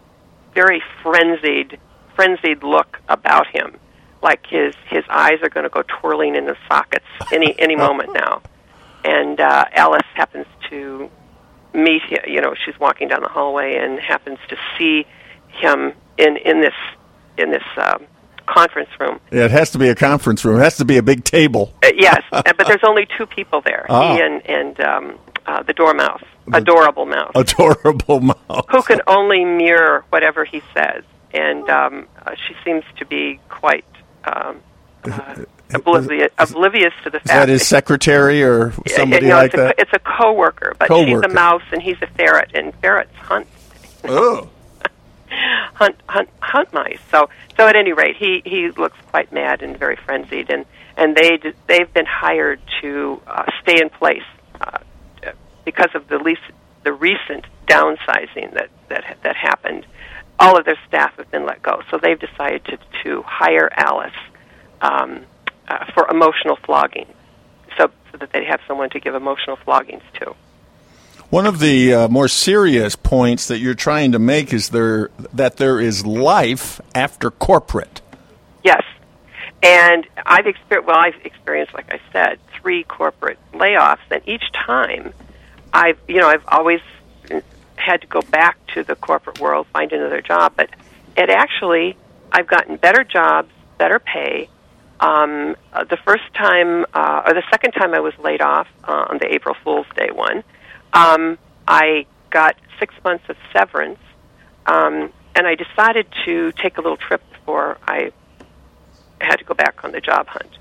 [0.54, 1.78] very frenzied
[2.14, 3.76] frenzied look about him,
[4.22, 8.12] like his his eyes are going to go twirling in the sockets any any moment
[8.14, 8.40] now.
[9.04, 11.10] And uh, Alice happens to
[11.74, 12.20] meet him.
[12.26, 15.06] You know, she's walking down the hallway and happens to see
[15.48, 16.74] him in in this
[17.38, 18.04] in this um,
[18.46, 19.20] conference room.
[19.32, 20.60] Yeah, it has to be a conference room.
[20.60, 21.72] It has to be a big table.
[21.82, 23.86] Uh, yes, but there's only two people there.
[23.88, 24.14] Ah.
[24.14, 28.64] He and and um, uh, the dormouse, adorable mouse, Adorable mouse.
[28.70, 31.04] who can only mirror whatever he says.
[31.32, 33.84] And um, uh, she seems to be quite
[34.22, 34.60] um,
[35.06, 39.46] uh, oblivious, oblivious to the fact Is that his secretary or somebody you know, like
[39.46, 39.74] it's a, that?
[39.78, 41.22] It's a coworker, but Coworker.
[41.22, 43.46] she's a mouse and he's a ferret, and ferrets hunt
[44.06, 44.50] Oh.
[45.74, 46.98] hunt hunt hunt mice.
[47.10, 50.64] So so at any rate, he he looks quite mad and very frenzied, and
[50.96, 54.22] and they they've been hired to uh, stay in place
[54.60, 54.78] uh,
[55.64, 56.42] because of the least
[56.84, 59.86] the recent downsizing that that that happened.
[60.38, 64.12] All of their staff have been let go, so they've decided to to hire Alice
[64.84, 65.24] um,
[65.66, 67.06] uh, for emotional flogging,
[67.76, 70.34] so so that they have someone to give emotional floggings to.
[71.30, 75.56] One of the uh, more serious points that you're trying to make is there that
[75.56, 78.02] there is life after corporate.
[78.62, 78.82] Yes,
[79.62, 80.86] and I've experienced.
[80.86, 85.12] Well, I've experienced, like I said, three corporate layoffs, and each time,
[85.72, 86.80] I've you know I've always
[87.76, 90.52] had to go back to the corporate world, find another job.
[90.56, 90.70] But
[91.16, 91.96] it actually,
[92.30, 94.48] I've gotten better jobs, better pay.
[95.04, 99.10] Um, uh, the first time, uh, or the second time I was laid off uh,
[99.10, 100.42] on the April Fool's Day one,
[100.94, 101.36] um,
[101.68, 103.98] I got six months of severance,
[104.64, 108.12] um, and I decided to take a little trip before I
[109.20, 110.56] had to go back on the job hunt.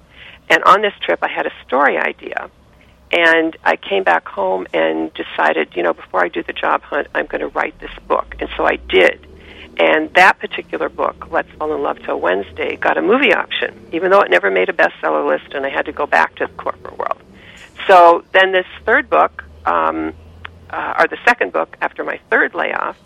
[0.50, 2.50] And on this trip, I had a story idea,
[3.14, 7.08] and I came back home and decided, you know, before I do the job hunt,
[7.16, 8.36] I'm going to write this book.
[8.42, 9.26] And so I did.
[9.78, 14.12] And that particular book, Let's Fall in Love Till Wednesday, got a movie option, even
[14.12, 16.54] though it never made a bestseller list, and I had to go back to the
[16.54, 17.18] corporate world.
[17.88, 20.14] So then this third book, um,
[20.70, 22.98] uh, or the second book after my third layoff,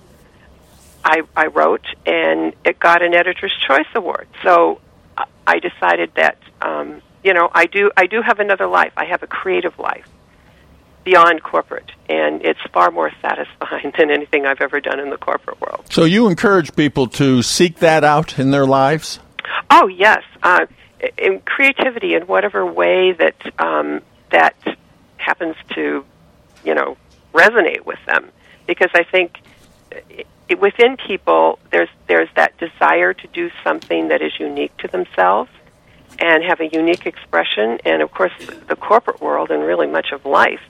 [1.03, 4.27] I, I wrote, and it got an Editor's Choice Award.
[4.43, 4.81] So
[5.17, 8.91] uh, I decided that um, you know I do I do have another life.
[8.97, 10.07] I have a creative life
[11.07, 15.59] beyond corporate, and it's far more satisfying than anything I've ever done in the corporate
[15.61, 15.85] world.
[15.89, 19.19] So you encourage people to seek that out in their lives.
[19.69, 20.65] Oh yes, uh,
[21.17, 24.55] in creativity in whatever way that um, that
[25.15, 26.03] happens to,
[26.65, 26.97] you know,
[27.33, 28.29] resonate with them,
[28.65, 29.37] because I think
[30.49, 35.49] it, within people there's there's that desire to do something that is unique to themselves
[36.19, 38.33] and have a unique expression, and of course
[38.67, 40.61] the corporate world and really much of life.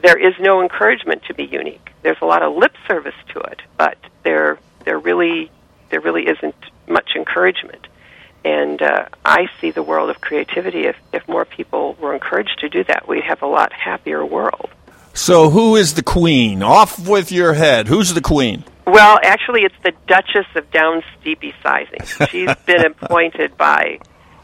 [0.00, 1.90] There is no encouragement to be unique.
[2.02, 5.50] There's a lot of lip service to it, but there there really
[5.90, 6.54] there really isn't
[6.88, 7.86] much encouragement.
[8.44, 10.82] And uh, I see the world of creativity.
[10.86, 14.70] If, if more people were encouraged to do that, we'd have a lot happier world.
[15.12, 16.62] So who is the queen?
[16.62, 17.88] Off with your head.
[17.88, 18.64] Who's the queen?
[18.86, 22.28] Well, actually, it's the Duchess of Down Steepy Sizing.
[22.28, 23.98] She's been appointed by,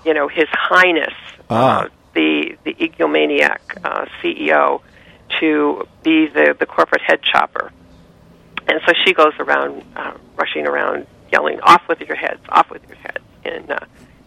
[0.04, 1.14] you know, His Highness,
[1.48, 1.84] Ah.
[1.84, 4.80] uh, the the egomaniac uh, CEO,
[5.40, 7.72] to be the the corporate head chopper.
[8.66, 12.40] And so she goes around, uh, rushing around, yelling, "Off with your heads!
[12.48, 13.80] Off with your heads!" And uh,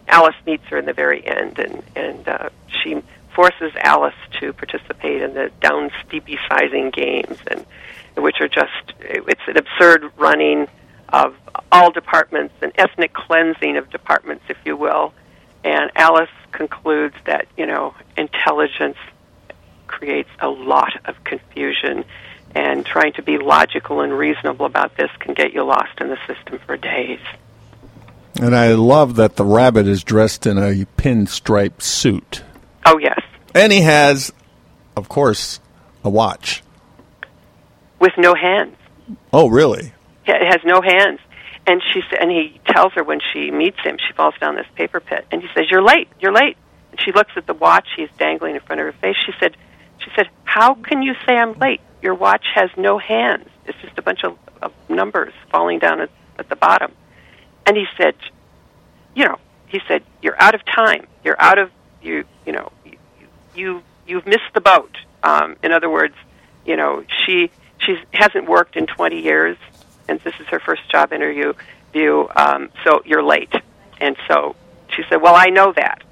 [0.06, 2.48] Alice meets her in the very end, and and uh,
[2.82, 3.02] she
[3.34, 7.64] forces Alice to participate in the down steepy sizing games, and
[8.16, 10.66] which are just it's an absurd running
[11.10, 11.34] of
[11.72, 15.12] all departments, an ethnic cleansing of departments, if you will.
[15.64, 18.96] And Alice concludes that you know intelligence
[19.88, 22.04] creates a lot of confusion,
[22.54, 26.18] and trying to be logical and reasonable about this can get you lost in the
[26.26, 27.20] system for days.
[28.40, 32.42] And I love that the rabbit is dressed in a pinstripe suit.
[32.86, 33.20] Oh yes,
[33.54, 34.32] And he has,
[34.96, 35.60] of course,
[36.04, 36.62] a watch.
[37.98, 38.76] with no hands.
[39.32, 39.92] Oh, really?
[40.26, 41.18] It has no hands.
[41.66, 45.00] And she and he tells her when she meets him, she falls down this paper
[45.00, 46.08] pit, and he says, "You're late.
[46.20, 46.56] You're late."
[46.92, 49.16] And she looks at the watch he's dangling in front of her face.
[49.26, 49.56] She said,
[49.98, 51.80] "She said, how can you say I'm late?
[52.02, 53.48] Your watch has no hands.
[53.66, 56.92] It's just a bunch of, of numbers falling down at, at the bottom."
[57.66, 58.14] And he said,
[59.14, 61.06] "You know," he said, "You're out of time.
[61.24, 61.70] You're out of
[62.02, 62.24] you.
[62.46, 62.96] You know, you,
[63.54, 66.14] you you've missed the boat." Um, in other words,
[66.64, 69.56] you know, she she hasn't worked in 20 years,
[70.08, 71.52] and this is her first job interview.
[71.92, 73.52] View, um, so you're late.
[74.00, 74.54] And so
[74.94, 76.02] she said, "Well, I know that."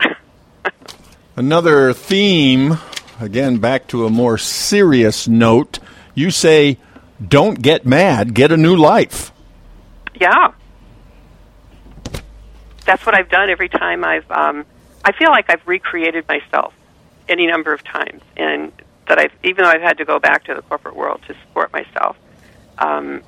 [1.36, 2.78] Another theme,
[3.20, 5.78] again, back to a more serious note.
[6.14, 6.78] You say,
[7.26, 9.32] don't get mad, get a new life.
[10.20, 10.52] yeah,
[12.84, 14.30] that's what I've done every time I've.
[14.30, 14.64] Um,
[15.04, 16.72] I feel like I've recreated myself
[17.28, 18.72] any number of times, and
[19.08, 21.72] that I've even though I've had to go back to the corporate world to support
[21.72, 22.16] myself.
[22.78, 23.22] Um,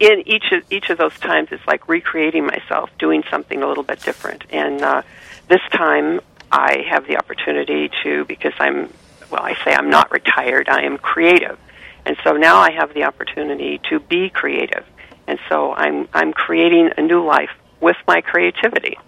[0.00, 3.84] in each of each of those times, it's like recreating myself, doing something a little
[3.84, 4.44] bit different.
[4.50, 5.02] And uh,
[5.48, 6.20] this time,
[6.52, 8.92] I have the opportunity to because I'm
[9.30, 10.68] well, I say I'm not retired.
[10.68, 11.58] I am creative,
[12.06, 14.84] and so now I have the opportunity to be creative.
[15.26, 18.98] And so I'm I'm creating a new life with my creativity.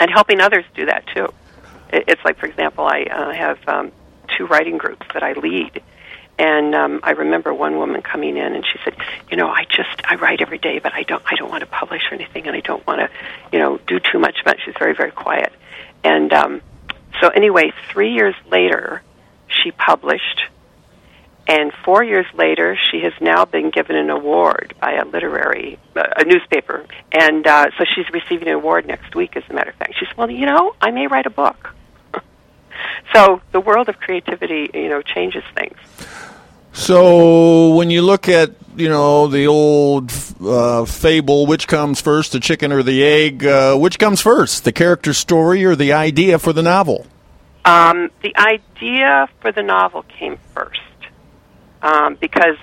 [0.00, 1.28] and helping others do that too.
[1.92, 3.92] It's like, for example, I uh, have um,
[4.36, 5.82] two writing groups that I lead.
[6.38, 8.96] And um, I remember one woman coming in, and she said,
[9.30, 11.66] "You know, I just I write every day, but I don't I don't want to
[11.68, 13.10] publish or anything, and I don't want to,
[13.52, 15.52] you know, do too much." But she's very very quiet.
[16.04, 16.60] And um,
[17.20, 19.02] so anyway, three years later,
[19.48, 20.42] she published,
[21.48, 26.02] and four years later, she has now been given an award by a literary uh,
[26.16, 29.36] a newspaper, and uh, so she's receiving an award next week.
[29.36, 31.74] As a matter of fact, she said, "Well, you know, I may write a book."
[33.14, 35.76] so the world of creativity, you know, changes things.
[36.74, 40.12] So when you look at you know the old
[40.44, 43.44] uh, fable, which comes first, the chicken or the egg?
[43.44, 47.06] Uh, which comes first, the character story or the idea for the novel?
[47.64, 50.80] Um, the idea for the novel came first
[51.80, 52.56] um, because,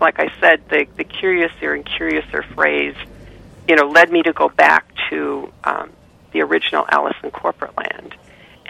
[0.00, 2.94] like I said, the the curiouser and curiouser phrase,
[3.68, 5.90] you know, led me to go back to um,
[6.30, 8.14] the original Alice in Corporate Land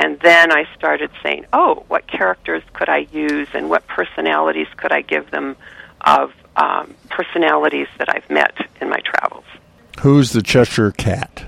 [0.00, 4.92] and then I started saying, oh, what characters could I use and what personalities could
[4.92, 5.56] I give them
[6.00, 9.44] of um, personalities that I've met in my travels.
[10.00, 11.44] Who's the Cheshire Cat?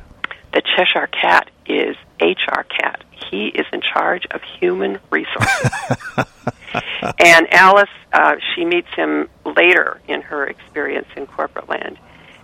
[0.52, 3.02] The Cheshire Cat is HR Cat.
[3.30, 5.70] He is in charge of human resources.
[7.18, 11.98] and Alice, uh, she meets him later in her experience in corporate land.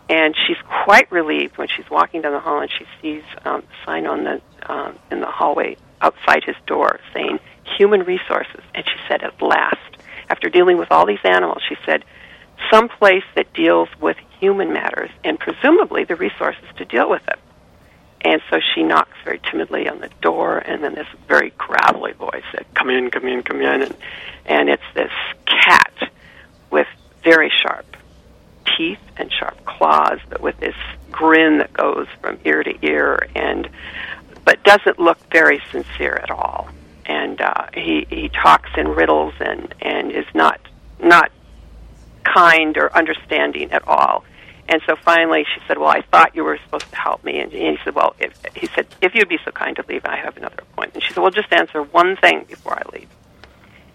[0.09, 3.85] And she's quite relieved when she's walking down the hall and she sees um, a
[3.85, 7.39] sign on the um, in the hallway outside his door saying
[7.77, 8.63] human resources.
[8.75, 9.97] And she said, at last,
[10.29, 12.05] after dealing with all these animals, she said,
[12.71, 17.39] some place that deals with human matters and presumably the resources to deal with it.
[18.21, 22.43] And so she knocks very timidly on the door, and then this very gravelly voice
[22.51, 23.97] said, "Come in, come in, come in." And,
[24.45, 25.13] and it's this
[25.47, 26.11] cat
[26.71, 26.89] with
[27.23, 27.97] very sharp
[28.77, 30.75] teeth and sharp claws, but with this
[31.13, 33.29] grin that goes from ear to ear.
[33.37, 33.69] And
[34.49, 36.71] but doesn't look very sincere at all.
[37.05, 40.59] And uh, he he talks in riddles and and is not
[40.99, 41.31] not
[42.25, 44.25] kind or understanding at all.
[44.67, 47.53] And so finally, she said, "Well, I thought you were supposed to help me." And
[47.53, 50.39] he said, "Well, if, he said if you'd be so kind to leave, I have
[50.39, 53.11] another appointment." She said, "Well, just answer one thing before I leave."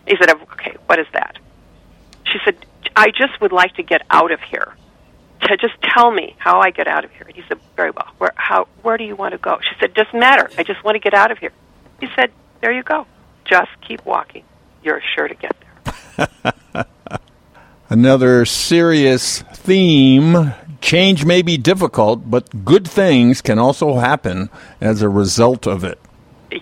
[0.08, 1.40] He said, "Okay, what is that?"
[2.32, 2.58] She said,
[2.96, 4.76] "I just would like to get out of here."
[5.44, 7.26] To just tell me how I get out of here.
[7.28, 8.08] And He said, very well.
[8.18, 9.60] Where, how, where do you want to go?
[9.62, 10.50] She said, doesn't matter.
[10.58, 11.52] I just want to get out of here.
[12.00, 13.06] He said, there you go.
[13.46, 14.44] Just keep walking.
[14.84, 16.86] You're sure to get there.
[17.90, 20.54] Another serious theme.
[20.82, 24.50] Change may be difficult, but good things can also happen
[24.82, 26.00] as a result of it.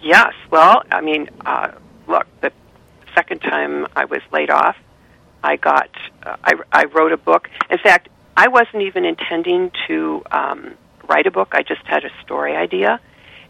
[0.03, 0.33] Yes.
[0.49, 1.71] Well, I mean, uh,
[2.07, 2.51] look, the
[3.15, 4.75] second time I was laid off,
[5.43, 5.89] I got,
[6.23, 7.49] uh, I, I wrote a book.
[7.69, 10.73] In fact, I wasn't even intending to um,
[11.07, 11.49] write a book.
[11.51, 12.99] I just had a story idea.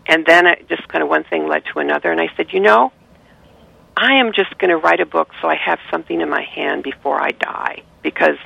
[0.07, 2.11] And then it just kind of one thing led to another.
[2.11, 2.91] And I said, you know,
[3.95, 6.83] I am just going to write a book so I have something in my hand
[6.83, 7.83] before I die.
[8.01, 8.37] Because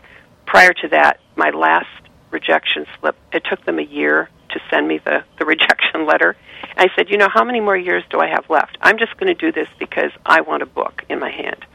[0.46, 1.88] prior to that, my last
[2.32, 6.36] rejection slip, it took them a year to send me the, the rejection letter.
[6.78, 8.78] I said, you know, how many more years do I have left?
[8.82, 11.66] I'm just going to do this because I want a book in my hand.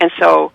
[0.00, 0.52] And so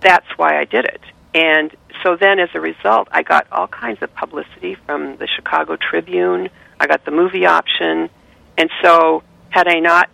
[0.00, 1.00] that's why I did it.
[1.36, 1.70] And
[2.02, 6.48] so then as a result, I got all kinds of publicity from the Chicago Tribune.
[6.80, 8.08] I got the movie option.
[8.56, 10.08] And so had I not,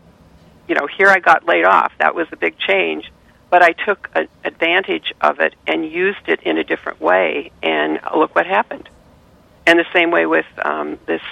[0.66, 1.92] you know, here I got laid off.
[1.98, 3.12] That was a big change.
[3.50, 7.52] But I took a, advantage of it and used it in a different way.
[7.62, 8.88] And look what happened.
[9.64, 11.22] And the same way with um, this,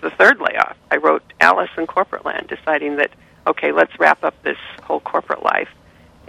[0.00, 0.76] the third layoff.
[0.90, 3.12] I wrote Alice in Corporate Land, deciding that,
[3.46, 5.68] okay, let's wrap up this whole corporate life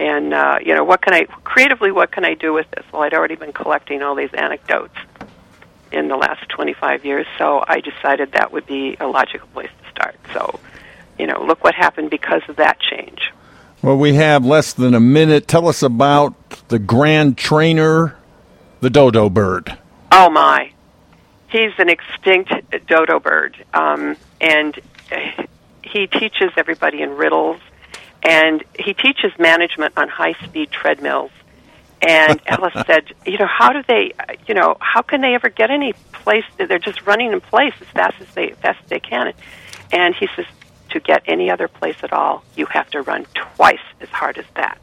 [0.00, 2.84] and uh, you know what can I creatively what can I do with this?
[2.90, 4.96] Well, I'd already been collecting all these anecdotes
[5.92, 9.90] in the last 25 years, so I decided that would be a logical place to
[9.90, 10.16] start.
[10.32, 10.58] So,
[11.18, 13.20] you know, look what happened because of that change.
[13.82, 15.48] Well, we have less than a minute.
[15.48, 16.34] Tell us about
[16.68, 18.16] the grand trainer,
[18.80, 19.76] the dodo bird.
[20.12, 20.72] Oh my,
[21.48, 22.52] he's an extinct
[22.86, 24.80] dodo bird, um, and
[25.82, 27.60] he teaches everybody in riddles
[28.22, 31.30] and he teaches management on high speed treadmills.
[32.02, 34.12] And Alice said, you know, how do they,
[34.46, 36.44] you know, how can they ever get any place?
[36.56, 39.32] They're just running in place as fast as they fast as they can.
[39.92, 40.46] And he says,
[40.90, 44.44] to get any other place at all, you have to run twice as hard as
[44.56, 44.78] that.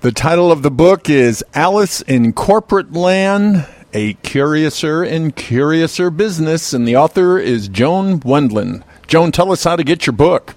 [0.00, 6.72] The title of the book is Alice in Corporate Land, a curiouser and curiouser business,
[6.72, 8.82] and the author is Joan Wendland.
[9.06, 10.54] Joan, tell us how to get your book.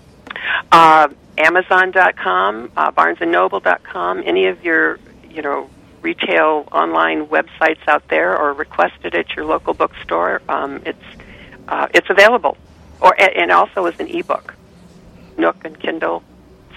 [0.71, 5.69] Uh, Amazon.com, uh, BarnesandNoble.com, any of your, you know,
[6.01, 10.41] retail online websites out there, or request it at your local bookstore.
[10.49, 11.03] Um, it's
[11.67, 12.57] uh, it's available
[13.03, 14.55] or and also as an ebook,
[15.37, 16.23] Nook and Kindle,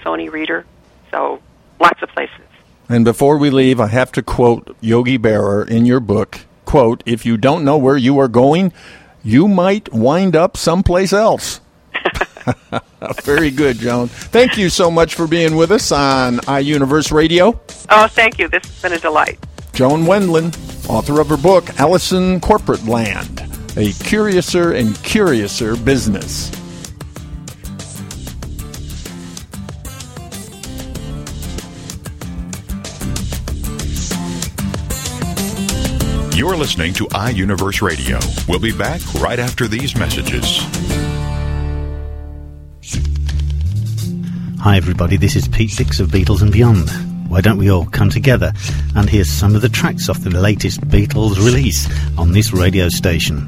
[0.03, 0.65] Sony Reader.
[1.09, 1.41] So
[1.79, 2.45] lots of places.
[2.89, 6.41] And before we leave, I have to quote Yogi Berra in your book.
[6.65, 8.73] Quote, if you don't know where you are going,
[9.23, 11.61] you might wind up someplace else.
[13.23, 14.07] Very good, Joan.
[14.07, 17.59] Thank you so much for being with us on iUniverse Radio.
[17.89, 18.47] Oh, thank you.
[18.47, 19.39] This has been a delight.
[19.73, 20.57] Joan Wendland,
[20.89, 23.41] author of her book, Alice in Corporate Land,
[23.77, 26.51] a curiouser and curiouser business.
[36.35, 38.19] You're listening to iUniverse Radio.
[38.47, 41.06] We'll be back right after these messages.
[44.59, 45.17] Hi, everybody.
[45.17, 46.89] This is Pete Six of Beatles and Beyond.
[47.29, 48.53] Why don't we all come together
[48.95, 51.87] and hear some of the tracks off the latest Beatles release
[52.17, 53.47] on this radio station?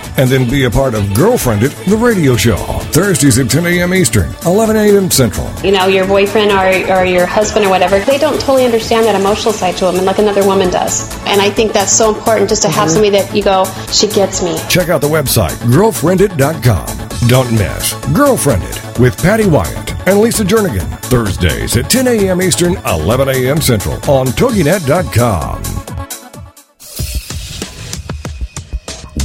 [0.17, 2.57] and then be a part of Girlfriended, the radio show.
[2.91, 3.93] Thursdays at 10 a.m.
[3.93, 5.09] Eastern, 11 a.m.
[5.09, 5.49] Central.
[5.63, 9.19] You know, your boyfriend or, or your husband or whatever, they don't totally understand that
[9.19, 11.09] emotional side to women like another woman does.
[11.25, 12.93] And I think that's so important just to have Mm-hmm.
[12.93, 14.57] somebody that you go, she gets me.
[14.67, 17.27] Check out the website, girlfriended.com.
[17.27, 20.87] Don't miss Girlfriended with Patty Wyatt and Lisa Jernigan.
[21.05, 22.41] Thursdays at 10 a.m.
[22.41, 23.61] Eastern, 11 a.m.
[23.61, 25.61] Central on TogiNet.com.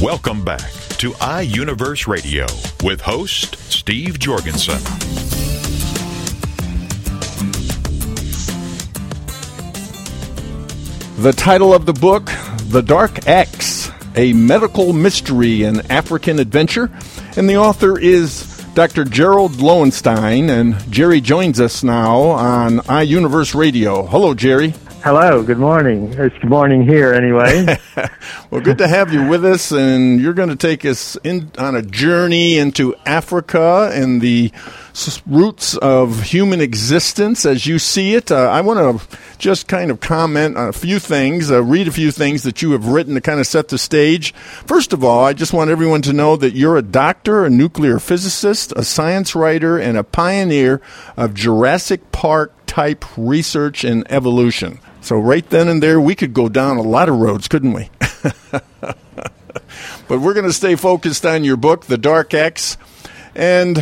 [0.01, 0.61] Welcome back
[0.97, 2.47] to iUniverse Radio
[2.83, 4.81] with host Steve Jorgensen.
[11.21, 12.31] The title of the book,
[12.69, 16.89] The Dark X, a medical mystery and African adventure.
[17.35, 19.03] And the author is Dr.
[19.03, 24.07] Jerold Lowenstein, and Jerry joins us now on iUniverse Radio.
[24.07, 24.73] Hello, Jerry.
[25.07, 26.13] Hello, good morning.
[26.17, 27.77] It's good morning here anyway.
[28.49, 31.75] Well, good to have you with us, and you're going to take us in on
[31.75, 34.51] a journey into Africa and the
[35.25, 38.31] roots of human existence as you see it.
[38.31, 41.91] Uh, I want to just kind of comment on a few things, uh, read a
[41.91, 44.33] few things that you have written to kind of set the stage.
[44.33, 47.99] First of all, I just want everyone to know that you're a doctor, a nuclear
[47.99, 50.81] physicist, a science writer, and a pioneer
[51.17, 54.79] of Jurassic Park type research and evolution.
[55.07, 57.89] So, right then and there, we could go down a lot of roads, couldn't we?
[58.81, 58.99] but
[60.09, 62.75] we're going to stay focused on your book, The Dark X.
[63.33, 63.81] And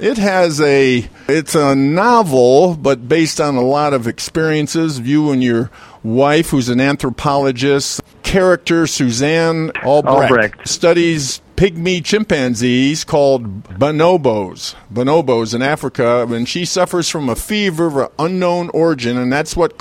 [0.00, 5.44] it has a it's a novel but based on a lot of experiences you and
[5.44, 5.70] your
[6.02, 10.68] wife who's an anthropologist character suzanne albrecht, Albrecht.
[10.68, 18.12] studies pygmy chimpanzees called bonobos bonobos in africa and she suffers from a fever of
[18.20, 19.76] unknown origin and that's what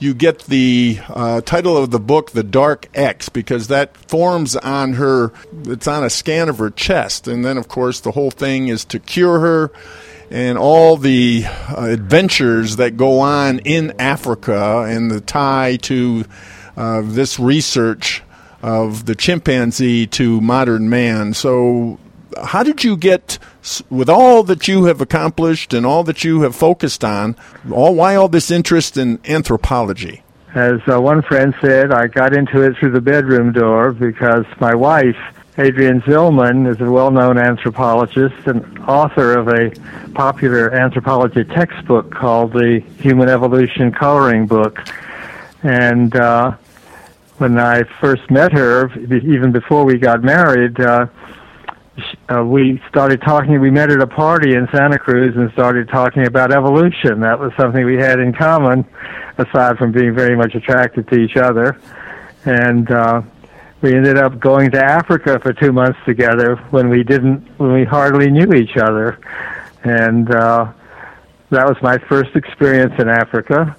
[0.00, 4.94] you get the uh, title of the book, The Dark X, because that forms on
[4.94, 5.32] her,
[5.64, 7.28] it's on a scan of her chest.
[7.28, 9.70] And then, of course, the whole thing is to cure her
[10.30, 16.24] and all the uh, adventures that go on in Africa and the tie to
[16.76, 18.22] uh, this research
[18.62, 21.34] of the chimpanzee to modern man.
[21.34, 21.98] So,
[22.42, 23.38] how did you get
[23.90, 27.36] with all that you have accomplished and all that you have focused on
[27.72, 30.22] all why all this interest in anthropology
[30.54, 34.74] As uh, one friend said, I got into it through the bedroom door because my
[34.74, 35.16] wife,
[35.56, 39.70] Adrienne Zihlman, is a well-known anthropologist and author of a
[40.12, 44.80] popular anthropology textbook called the Human Evolution Coloring Book.
[45.62, 46.56] And uh,
[47.38, 51.06] when I first met her, even before we got married, uh,
[52.28, 53.60] uh, we started talking.
[53.60, 57.20] We met at a party in Santa Cruz and started talking about evolution.
[57.20, 58.84] That was something we had in common,
[59.38, 61.80] aside from being very much attracted to each other.
[62.44, 63.22] And uh,
[63.82, 67.84] we ended up going to Africa for two months together when we didn't, when we
[67.84, 69.18] hardly knew each other.
[69.84, 70.72] And uh,
[71.50, 73.76] that was my first experience in Africa.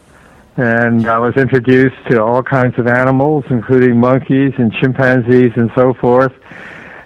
[0.58, 5.94] And I was introduced to all kinds of animals, including monkeys and chimpanzees and so
[5.94, 6.34] forth.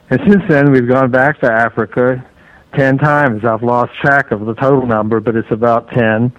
[0.09, 2.23] And since then, we've gone back to Africa
[2.75, 3.43] ten times.
[3.43, 6.31] I've lost track of the total number, but it's about ten.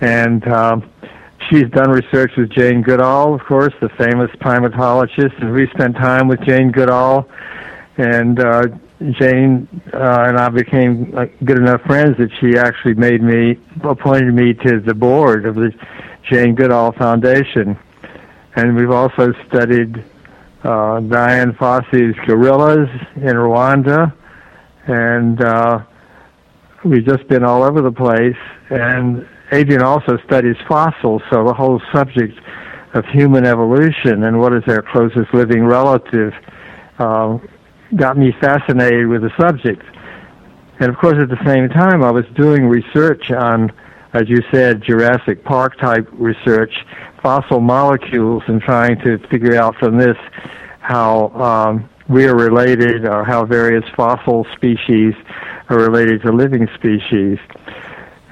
[0.00, 0.90] And um,
[1.48, 6.28] she's done research with Jane Goodall, of course, the famous primatologist, and we spent time
[6.28, 7.28] with Jane Goodall.
[7.96, 8.66] And uh,
[9.12, 14.34] Jane uh, and I became uh, good enough friends that she actually made me appointed
[14.34, 15.72] me to the board of the
[16.28, 17.78] Jane Goodall Foundation.
[18.56, 20.04] And we've also studied
[20.64, 24.12] uh, Dian Fossey's gorillas in Rwanda,
[24.86, 25.80] and uh,
[26.84, 28.36] we've just been all over the place.
[28.70, 32.38] And Adrienne also studies fossils, so the whole subject
[32.94, 36.32] of human evolution and what is their closest living relative
[36.98, 37.38] uh,
[37.96, 39.82] got me fascinated with the subject.
[40.80, 43.72] And of course, at the same time, I was doing research on,
[44.12, 46.72] as you said, Jurassic Park type research,
[47.22, 50.16] fossil molecules, and trying to figure out from this
[50.80, 55.14] how um, we are related or how various fossil species
[55.68, 57.38] are related to living species.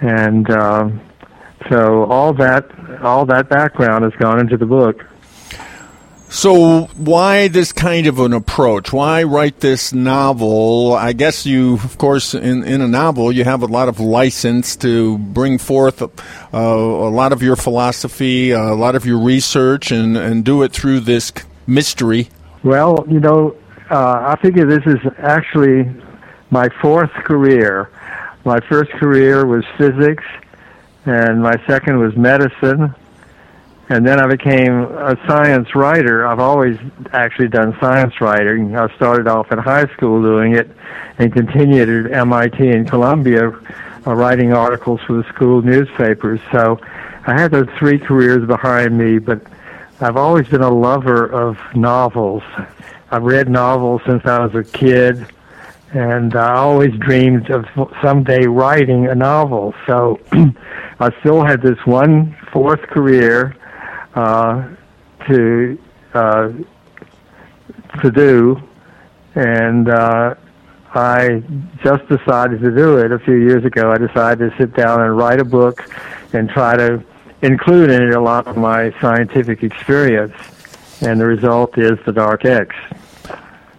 [0.01, 0.89] And uh,
[1.71, 2.71] so all that
[3.03, 5.05] all that background has gone into the book.
[6.29, 8.93] So, why this kind of an approach?
[8.93, 10.93] Why write this novel?
[10.93, 14.75] I guess you, of course, in, in a novel, you have a lot of license
[14.77, 16.09] to bring forth uh,
[16.53, 21.01] a lot of your philosophy, a lot of your research, and, and do it through
[21.01, 21.33] this
[21.67, 22.29] mystery.
[22.65, 23.57] Well, you know,
[23.89, 25.89] uh, I figure this is actually
[26.51, 27.89] my fourth career.
[28.45, 30.25] My first career was physics,
[31.05, 32.97] and my second was medicine
[33.89, 36.27] and then I became a science writer.
[36.27, 36.77] I've always
[37.13, 38.77] actually done science writing.
[38.77, 40.69] I started off in high school doing it
[41.19, 43.51] and continued at MIT and Columbia
[44.07, 46.41] uh, writing articles for the school newspapers.
[46.51, 46.81] So
[47.27, 49.41] I had those three careers behind me, but
[50.01, 52.43] I've always been a lover of novels.
[53.11, 55.27] I've read novels since I was a kid,
[55.93, 57.67] and I always dreamed of
[58.03, 59.75] someday writing a novel.
[59.87, 63.56] So I still had this one fourth career
[64.17, 65.79] to
[66.15, 66.53] uh,
[68.03, 68.61] to do,
[69.35, 70.35] and uh,
[70.95, 71.43] I
[71.85, 73.93] just decided to do it a few years ago.
[73.93, 75.89] I decided to sit down and write a book
[76.33, 77.03] and try to
[77.43, 80.35] include in it a lot of my scientific experience,
[81.03, 82.75] and the result is the Dark X.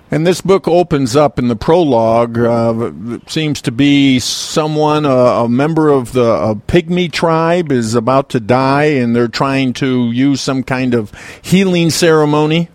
[0.10, 2.38] And this book opens up in the prologue.
[2.38, 8.40] Uh, seems to be someone, a, a member of the pygmy tribe, is about to
[8.40, 12.70] die, and they're trying to use some kind of healing ceremony.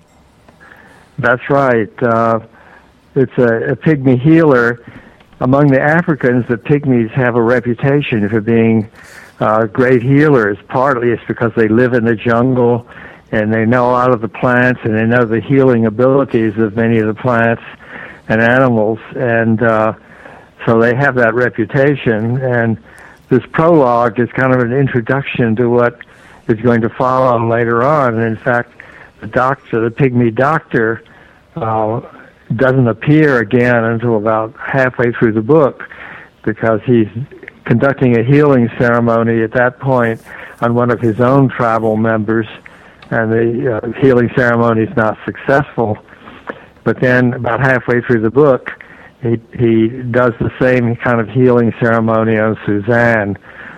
[1.18, 2.02] That's right.
[2.02, 2.40] Uh,
[3.14, 4.84] it's a, a pygmy healer.
[5.40, 8.90] Among the Africans, the pygmies have a reputation for being
[9.40, 10.58] uh, great healers.
[10.68, 12.86] Partly it's because they live in the jungle
[13.32, 16.76] and they know a lot of the plants and they know the healing abilities of
[16.76, 17.62] many of the plants
[18.28, 18.98] and animals.
[19.16, 19.94] And uh,
[20.66, 22.36] so they have that reputation.
[22.36, 22.78] And
[23.30, 25.98] this prologue is kind of an introduction to what
[26.46, 28.14] is going to follow later on.
[28.14, 28.72] And in fact
[29.20, 31.02] the doctor the pygmy doctor
[31.56, 32.00] uh,
[32.54, 35.88] doesn't appear again until about halfway through the book
[36.44, 37.08] because he's
[37.64, 40.20] conducting a healing ceremony at that point
[40.60, 42.46] on one of his own tribal members
[43.12, 45.98] and the uh, healing ceremony is not successful.
[46.82, 48.70] But then, about halfway through the book,
[49.22, 53.36] he he does the same kind of healing ceremony on Suzanne,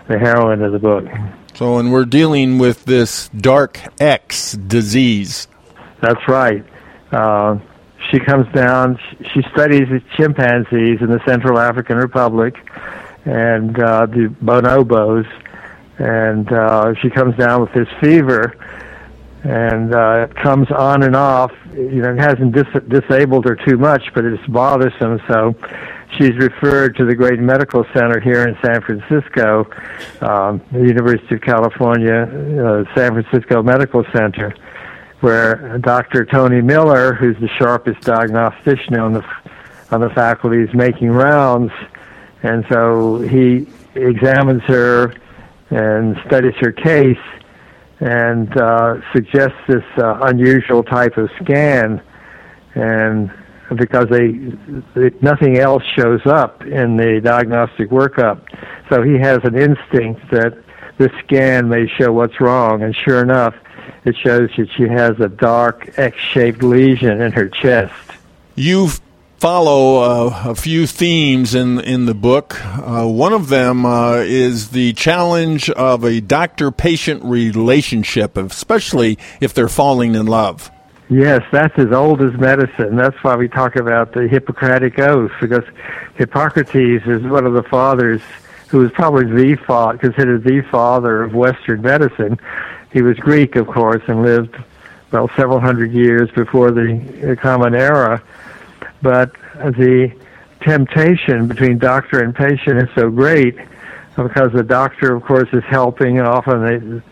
[0.09, 1.05] the heroine of the book.
[1.55, 5.49] So, and we're dealing with this dark X disease.
[6.01, 6.65] That's right.
[7.11, 7.59] Uh,
[8.11, 8.99] she comes down.
[9.33, 12.55] She studies the chimpanzees in the Central African Republic
[13.25, 15.27] and uh, the bonobos,
[15.99, 18.55] and uh, she comes down with this fever
[19.45, 21.53] and uh, it comes on and off.
[21.75, 25.21] You know, it hasn't dis- disabled her too much, but it's bothersome.
[25.29, 25.55] So
[26.17, 29.71] she's referred to the great medical center here in San Francisco,
[30.23, 34.55] um, the University of California, uh, San Francisco Medical Center,
[35.21, 36.25] where Dr.
[36.25, 39.25] Tony Miller, who's the sharpest diagnostician on the
[39.91, 41.71] on the faculty, is making rounds,
[42.43, 45.15] and so he examines her
[45.69, 47.19] and studies her case
[48.01, 52.03] and uh, suggests this uh, unusual type of scan.
[52.75, 53.31] And
[53.77, 54.33] because they,
[54.95, 58.43] they nothing else shows up in the diagnostic workup.
[58.91, 60.63] So he has an instinct that
[60.99, 63.55] this scan may show what's wrong, and sure enough,
[64.05, 67.95] it shows that she has a dark X-shaped lesion in her chest.
[68.55, 68.89] You
[69.39, 72.57] follow uh, a few themes in in the book.
[72.65, 79.69] Uh, one of them uh, is the challenge of a doctor-patient relationship, especially if they're
[79.69, 80.71] falling in love.
[81.11, 82.97] Yes, that's as old as medicine.
[82.97, 85.65] That's why we talk about the Hippocratic Oath, because
[86.17, 86.75] Hippocrates
[87.07, 88.23] is one of the fathers
[88.69, 92.41] who was probably the fa- considered the father of Western medicine.
[92.91, 94.57] He was Greek, of course, and lived
[95.13, 98.23] well several hundred years before the Common Era.
[99.05, 100.11] But the
[100.63, 103.55] temptation between doctor and patient is so great
[104.17, 107.03] because the doctor, of course, is helping, and often they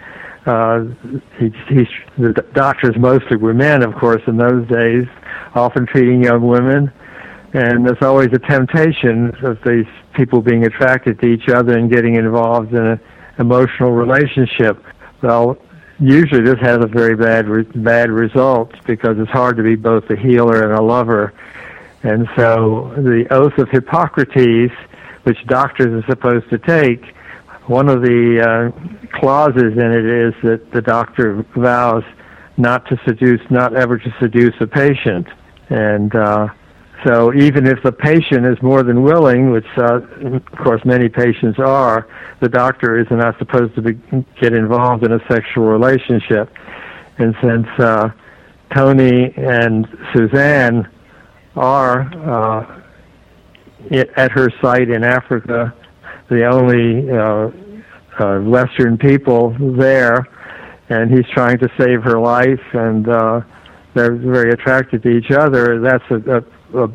[0.51, 0.85] uh,
[1.39, 1.51] he,
[2.19, 5.07] the doctors mostly were men, of course, in those days,
[5.55, 6.91] often treating young women.
[7.53, 12.17] And there's always a temptation of these people being attracted to each other and getting
[12.17, 13.01] involved in an
[13.39, 14.83] emotional relationship.
[15.23, 15.59] Well,
[16.01, 20.09] usually this has a very bad re- bad result because it's hard to be both
[20.11, 21.33] a healer and a lover.
[22.03, 24.73] And so the oath of Hippocrates,
[25.23, 27.05] which doctors are supposed to take,
[27.67, 32.03] one of the uh, clauses in it is that the doctor vows
[32.57, 35.29] not to seduce, not ever to seduce a patient.
[35.71, 36.49] And uh,
[37.05, 41.59] so even if the patient is more than willing, which uh, of course many patients
[41.59, 42.09] are,
[42.41, 43.93] the doctor is not supposed to be,
[44.41, 46.53] get involved in a sexual relationship.
[47.19, 48.11] And since uh,
[48.75, 50.89] Tony and Suzanne
[51.57, 52.83] are uh,
[54.17, 55.75] at her site in Africa,
[56.29, 57.51] the only uh,
[58.23, 60.27] uh, Western people there,
[60.89, 63.05] and he's trying to save her life, and
[63.95, 65.81] they're very attracted to each other.
[65.81, 66.45] That's a,
[66.75, 66.91] a, a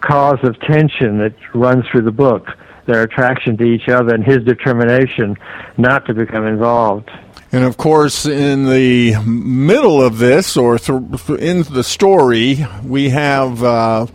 [0.00, 2.48] cause of tension that runs through the book.
[2.86, 5.36] Their attraction to each other and his determination
[5.78, 7.10] not to become involved.
[7.54, 13.62] And of course, in the middle of this, or th- in the story, we have
[13.62, 14.06] uh,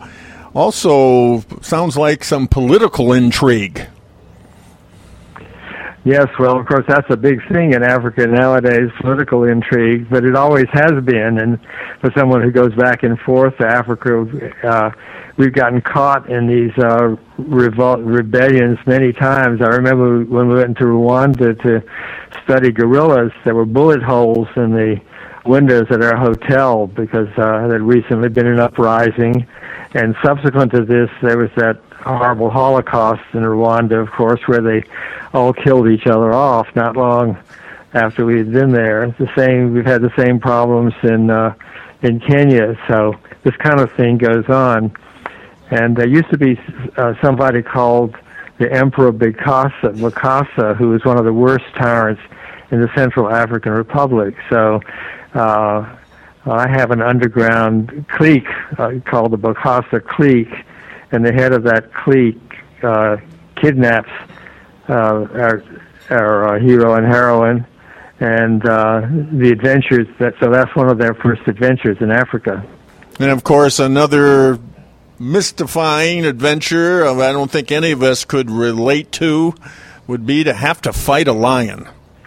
[0.52, 3.86] also sounds like some political intrigue.
[6.02, 10.34] Yes, well, of course, that's a big thing in Africa nowadays, political intrigue, but it
[10.34, 11.38] always has been.
[11.38, 11.60] And
[12.00, 14.24] for someone who goes back and forth to Africa,
[14.64, 14.90] uh,
[15.36, 19.60] we've gotten caught in these uh, revolt rebellions many times.
[19.60, 21.82] I remember when we went to Rwanda to
[22.44, 24.96] study gorillas, there were bullet holes in the
[25.44, 29.46] windows at our hotel because uh, there had recently been an uprising.
[29.92, 34.82] And subsequent to this, there was that horrible Holocaust in Rwanda, of course, where they
[35.32, 37.38] all killed each other off not long
[37.92, 39.14] after we had been there.
[39.18, 41.54] The same, we've had the same problems in uh,
[42.02, 42.78] in Kenya.
[42.88, 44.92] So this kind of thing goes on.
[45.70, 46.58] And there used to be
[46.96, 48.16] uh, somebody called
[48.58, 52.20] the Emperor Bokassa, Bokassa, who was one of the worst tyrants
[52.70, 54.34] in the Central African Republic.
[54.48, 54.80] So
[55.34, 55.96] uh,
[56.46, 58.48] I have an underground clique
[58.78, 60.52] uh, called the Bokassa clique,
[61.12, 62.38] and the head of that clique
[62.82, 63.16] uh,
[63.56, 64.10] kidnaps
[64.88, 65.62] uh, our
[66.10, 67.66] our uh, hero and heroine,
[68.18, 69.02] and uh,
[69.32, 70.08] the adventures.
[70.18, 72.64] That so that's one of their first adventures in Africa.
[73.18, 74.58] And of course, another
[75.18, 79.54] mystifying adventure I don't think any of us could relate to
[80.06, 81.86] would be to have to fight a lion.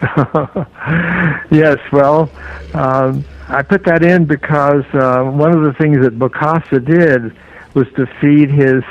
[1.50, 2.30] yes, well,
[2.72, 7.36] um, I put that in because uh, one of the things that Bokassa did
[7.74, 8.82] was to feed his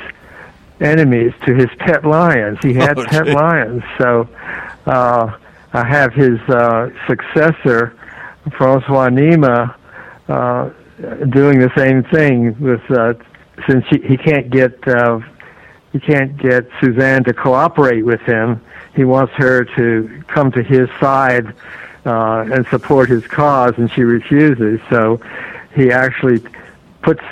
[0.80, 2.58] enemies to his pet lions.
[2.62, 4.28] He had Oh, pet lions, so
[4.86, 5.36] uh,
[5.72, 7.96] I have his uh, successor,
[8.56, 9.74] Francois Nima,
[10.28, 10.70] uh,
[11.30, 12.58] doing the same thing.
[12.60, 13.14] With uh,
[13.68, 15.20] since he, he can't get uh,
[15.92, 18.60] he can't get Suzanne to cooperate with him,
[18.94, 21.54] he wants her to come to his side
[22.04, 24.80] uh, and support his cause, and she refuses.
[24.90, 25.20] So
[25.74, 26.42] he actually
[27.02, 27.22] puts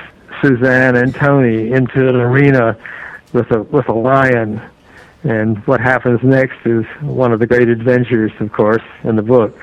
[0.43, 2.77] Suzanne and Tony into an arena
[3.33, 4.61] with a with a lion.
[5.25, 9.57] And what happens next is one of the great adventures, of course, in the book.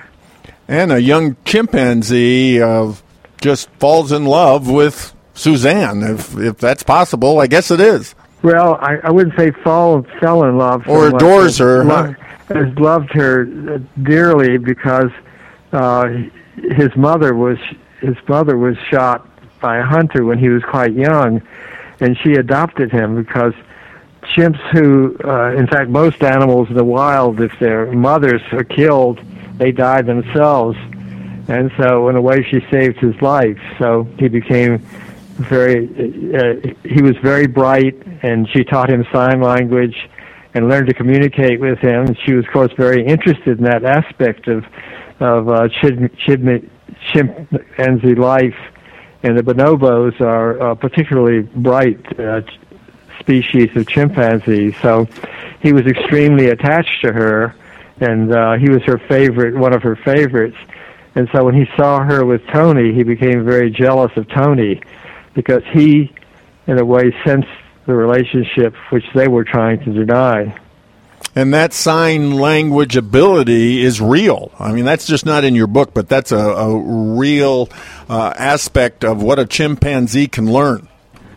[0.70, 2.94] And a young chimpanzee uh,
[3.42, 7.40] just falls in love with Suzanne, if if that's possible.
[7.40, 8.16] I guess it is.
[8.42, 12.16] Well, I, I wouldn't say fall fell in love so Or adores her, lo-
[12.48, 13.44] Has loved her
[14.02, 15.12] dearly because
[15.74, 16.08] uh,
[16.56, 17.58] his mother was
[18.00, 19.29] his mother was shot
[19.62, 21.42] by a hunter when he was quite young,
[22.00, 23.54] and she adopted him because
[24.24, 29.20] chimps who, uh, in fact, most animals in the wild, if their mothers are killed,
[29.58, 30.78] they die themselves.
[31.48, 33.60] And so, in a way, she saved his life.
[33.80, 34.78] So he became
[35.40, 35.88] very
[36.36, 40.10] uh, he was very bright, and she taught him sign language
[40.54, 42.08] and learned to communicate with him.
[42.08, 44.66] And she was, of course, very interested in that aspect of
[45.20, 46.70] of uh, chim- chim-
[47.12, 48.58] chimpanzee life.
[49.24, 52.42] And the bonobos are uh, particularly bright uh,
[53.20, 54.76] species of chimpanzees.
[54.82, 55.08] So
[55.62, 57.56] he was extremely attached to her,
[58.00, 60.58] and uh, he was her favorite, one of her favorites.
[61.16, 64.82] And so when he saw her with Tony, he became very jealous of Tony
[65.34, 66.14] because he,
[66.68, 67.50] in a way, sensed
[67.86, 70.58] the relationship which they were trying to deny.
[71.40, 74.52] And that sign language ability is real.
[74.60, 76.78] I mean, that's just not in your book, but that's a, a
[77.18, 77.70] real
[78.10, 80.90] uh, aspect of what a chimpanzee can learn.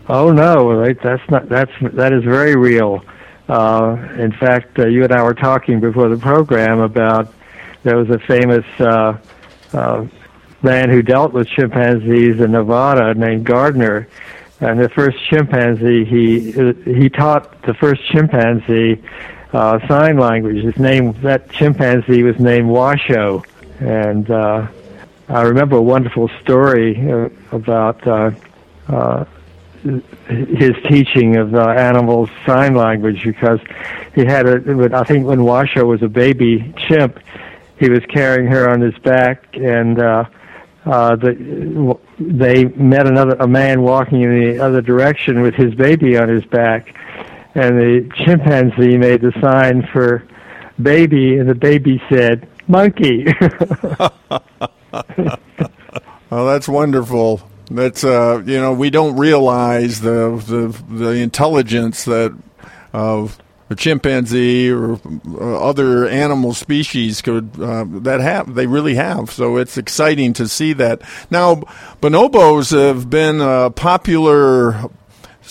[0.09, 3.05] Oh no, that's not that's that is very real.
[3.49, 7.33] Uh, in fact, uh, you and I were talking before the program about
[7.85, 9.17] there was a famous uh,
[9.73, 10.05] uh,
[10.63, 14.09] man who dealt with chimpanzees in Nevada named Gardner,
[14.61, 16.51] and the first chimpanzee he
[16.93, 19.01] he taught the first chimpanzee
[19.53, 20.65] uh, sign language.
[20.65, 23.43] His name that chimpanzee was named Washoe,
[23.81, 24.67] and uh,
[25.29, 28.07] I remember a wonderful story uh, about.
[28.07, 28.31] Uh,
[28.89, 29.25] uh,
[30.29, 33.59] his teaching of uh, animals sign language because
[34.15, 37.19] he had a I think when Washoe was a baby chimp
[37.83, 40.25] he was carrying her on his back and uh
[40.85, 46.17] uh the they met another a man walking in the other direction with his baby
[46.17, 46.95] on his back
[47.55, 50.27] and the chimpanzee made the sign for
[50.81, 53.27] baby and the baby said monkey
[56.31, 62.37] well, that's wonderful that's uh, you know we don't realize the the, the intelligence that
[62.93, 63.39] of
[63.73, 69.31] a chimpanzee or uh, other animal species could uh, that have they really have.
[69.31, 71.03] So it's exciting to see that.
[71.31, 71.57] Now,
[72.01, 74.91] bonobos have been a popular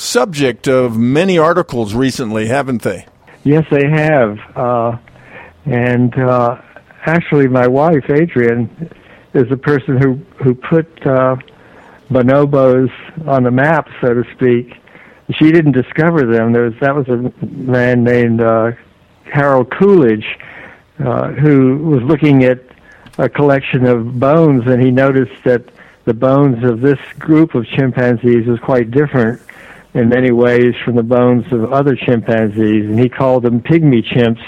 [0.02, 3.06] subject of many articles recently, haven't they?
[3.44, 4.40] Yes, they have.
[4.56, 4.98] Uh,
[5.66, 6.62] and uh,
[7.06, 8.92] actually, my wife Adrienne
[9.34, 11.36] is the person who who put uh,
[12.10, 12.92] bonobos
[13.28, 14.74] on the map, so to speak.
[15.40, 16.52] She didn't discover them.
[16.52, 18.72] There was that was a man named uh,
[19.32, 20.26] Harold Coolidge
[21.00, 22.60] uh, who was looking at
[23.18, 25.64] a collection of bones, and he noticed that
[26.06, 29.42] the bones of this group of chimpanzees was quite different
[29.94, 34.44] in many ways from the bones of other chimpanzees, and he called them pygmy chimps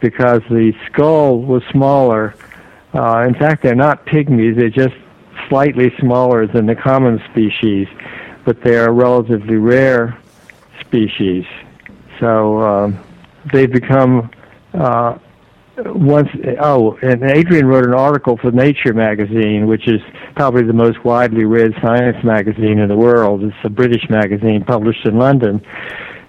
[0.00, 2.34] because the skull was smaller.
[2.94, 4.94] Uh, in fact, they're not pygmies; they're just
[5.48, 7.88] slightly smaller than the common species,
[8.44, 10.18] but they are a relatively rare
[10.80, 11.44] species.
[12.20, 13.04] So um,
[13.52, 14.30] they've become
[14.74, 15.18] uh,
[15.86, 16.28] once.
[16.60, 20.00] Oh, and Adrienne wrote an article for Nature magazine, which is
[20.36, 23.42] probably the most widely read science magazine in the world.
[23.42, 25.60] It's a British magazine published in London,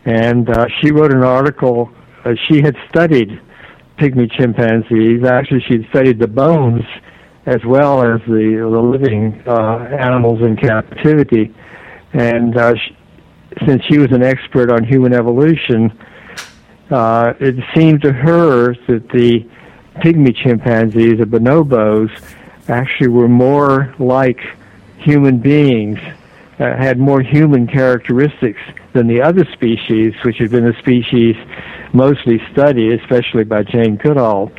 [0.05, 1.89] and uh, she wrote an article.
[2.25, 3.29] Uh, she had studied
[3.97, 5.23] pygmy chimpanzees.
[5.23, 6.83] Actually, she had studied the bones
[7.45, 11.53] as well as the, the living uh, animals in captivity.
[12.13, 12.97] And uh, she,
[13.65, 15.91] since she was an expert on human evolution,
[16.89, 19.47] uh, it seemed to her that the
[19.97, 22.09] pygmy chimpanzees, the bonobos,
[22.67, 24.39] actually were more like
[24.97, 25.99] human beings,
[26.59, 28.59] uh, had more human characteristics
[28.93, 31.35] than the other species, which had been the species
[31.93, 34.51] mostly studied, especially by Jane Goodall.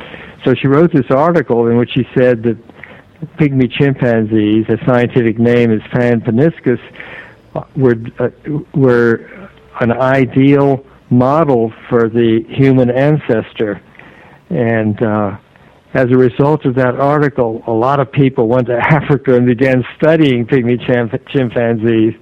[0.43, 2.57] So she wrote this article in which she said that
[3.37, 6.79] pygmy chimpanzees, a scientific name is Pan paniscus,
[7.75, 8.29] were, uh,
[8.73, 9.29] were
[9.79, 13.81] an ideal model for the human ancestor.
[14.49, 15.37] And uh,
[15.93, 19.83] as a result of that article, a lot of people went to Africa and began
[19.97, 22.13] studying pygmy chimp- chimpanzees.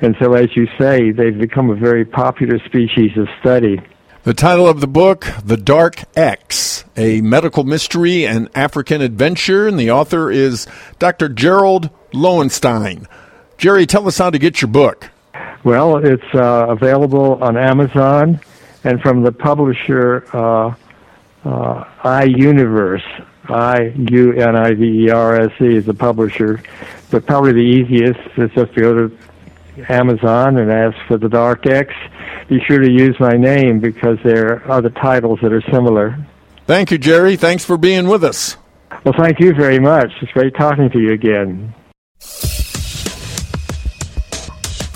[0.00, 3.80] And so, as you say, they've become a very popular species of study.
[4.22, 9.78] The title of the book, The Dark X, a medical mystery and African adventure, and
[9.78, 10.66] the author is
[10.98, 11.28] Dr.
[11.28, 13.06] Jerold Lowenstein.
[13.56, 15.10] Jerry, tell us how to get your book.
[15.68, 18.40] Well, it's uh, available on Amazon
[18.84, 20.74] and from the publisher uh,
[21.44, 23.02] uh, iUniverse.
[23.50, 26.62] I U N I V E R S E is the publisher,
[27.10, 29.18] but probably the easiest is just to go to
[29.92, 31.92] Amazon and ask for the Dark X
[32.48, 36.16] be sure to use my name because there are other titles that are similar.
[36.66, 37.36] Thank you, Jerry.
[37.36, 38.56] Thanks for being with us.
[39.04, 40.12] Well, thank you very much.
[40.22, 41.74] It's great talking to you again.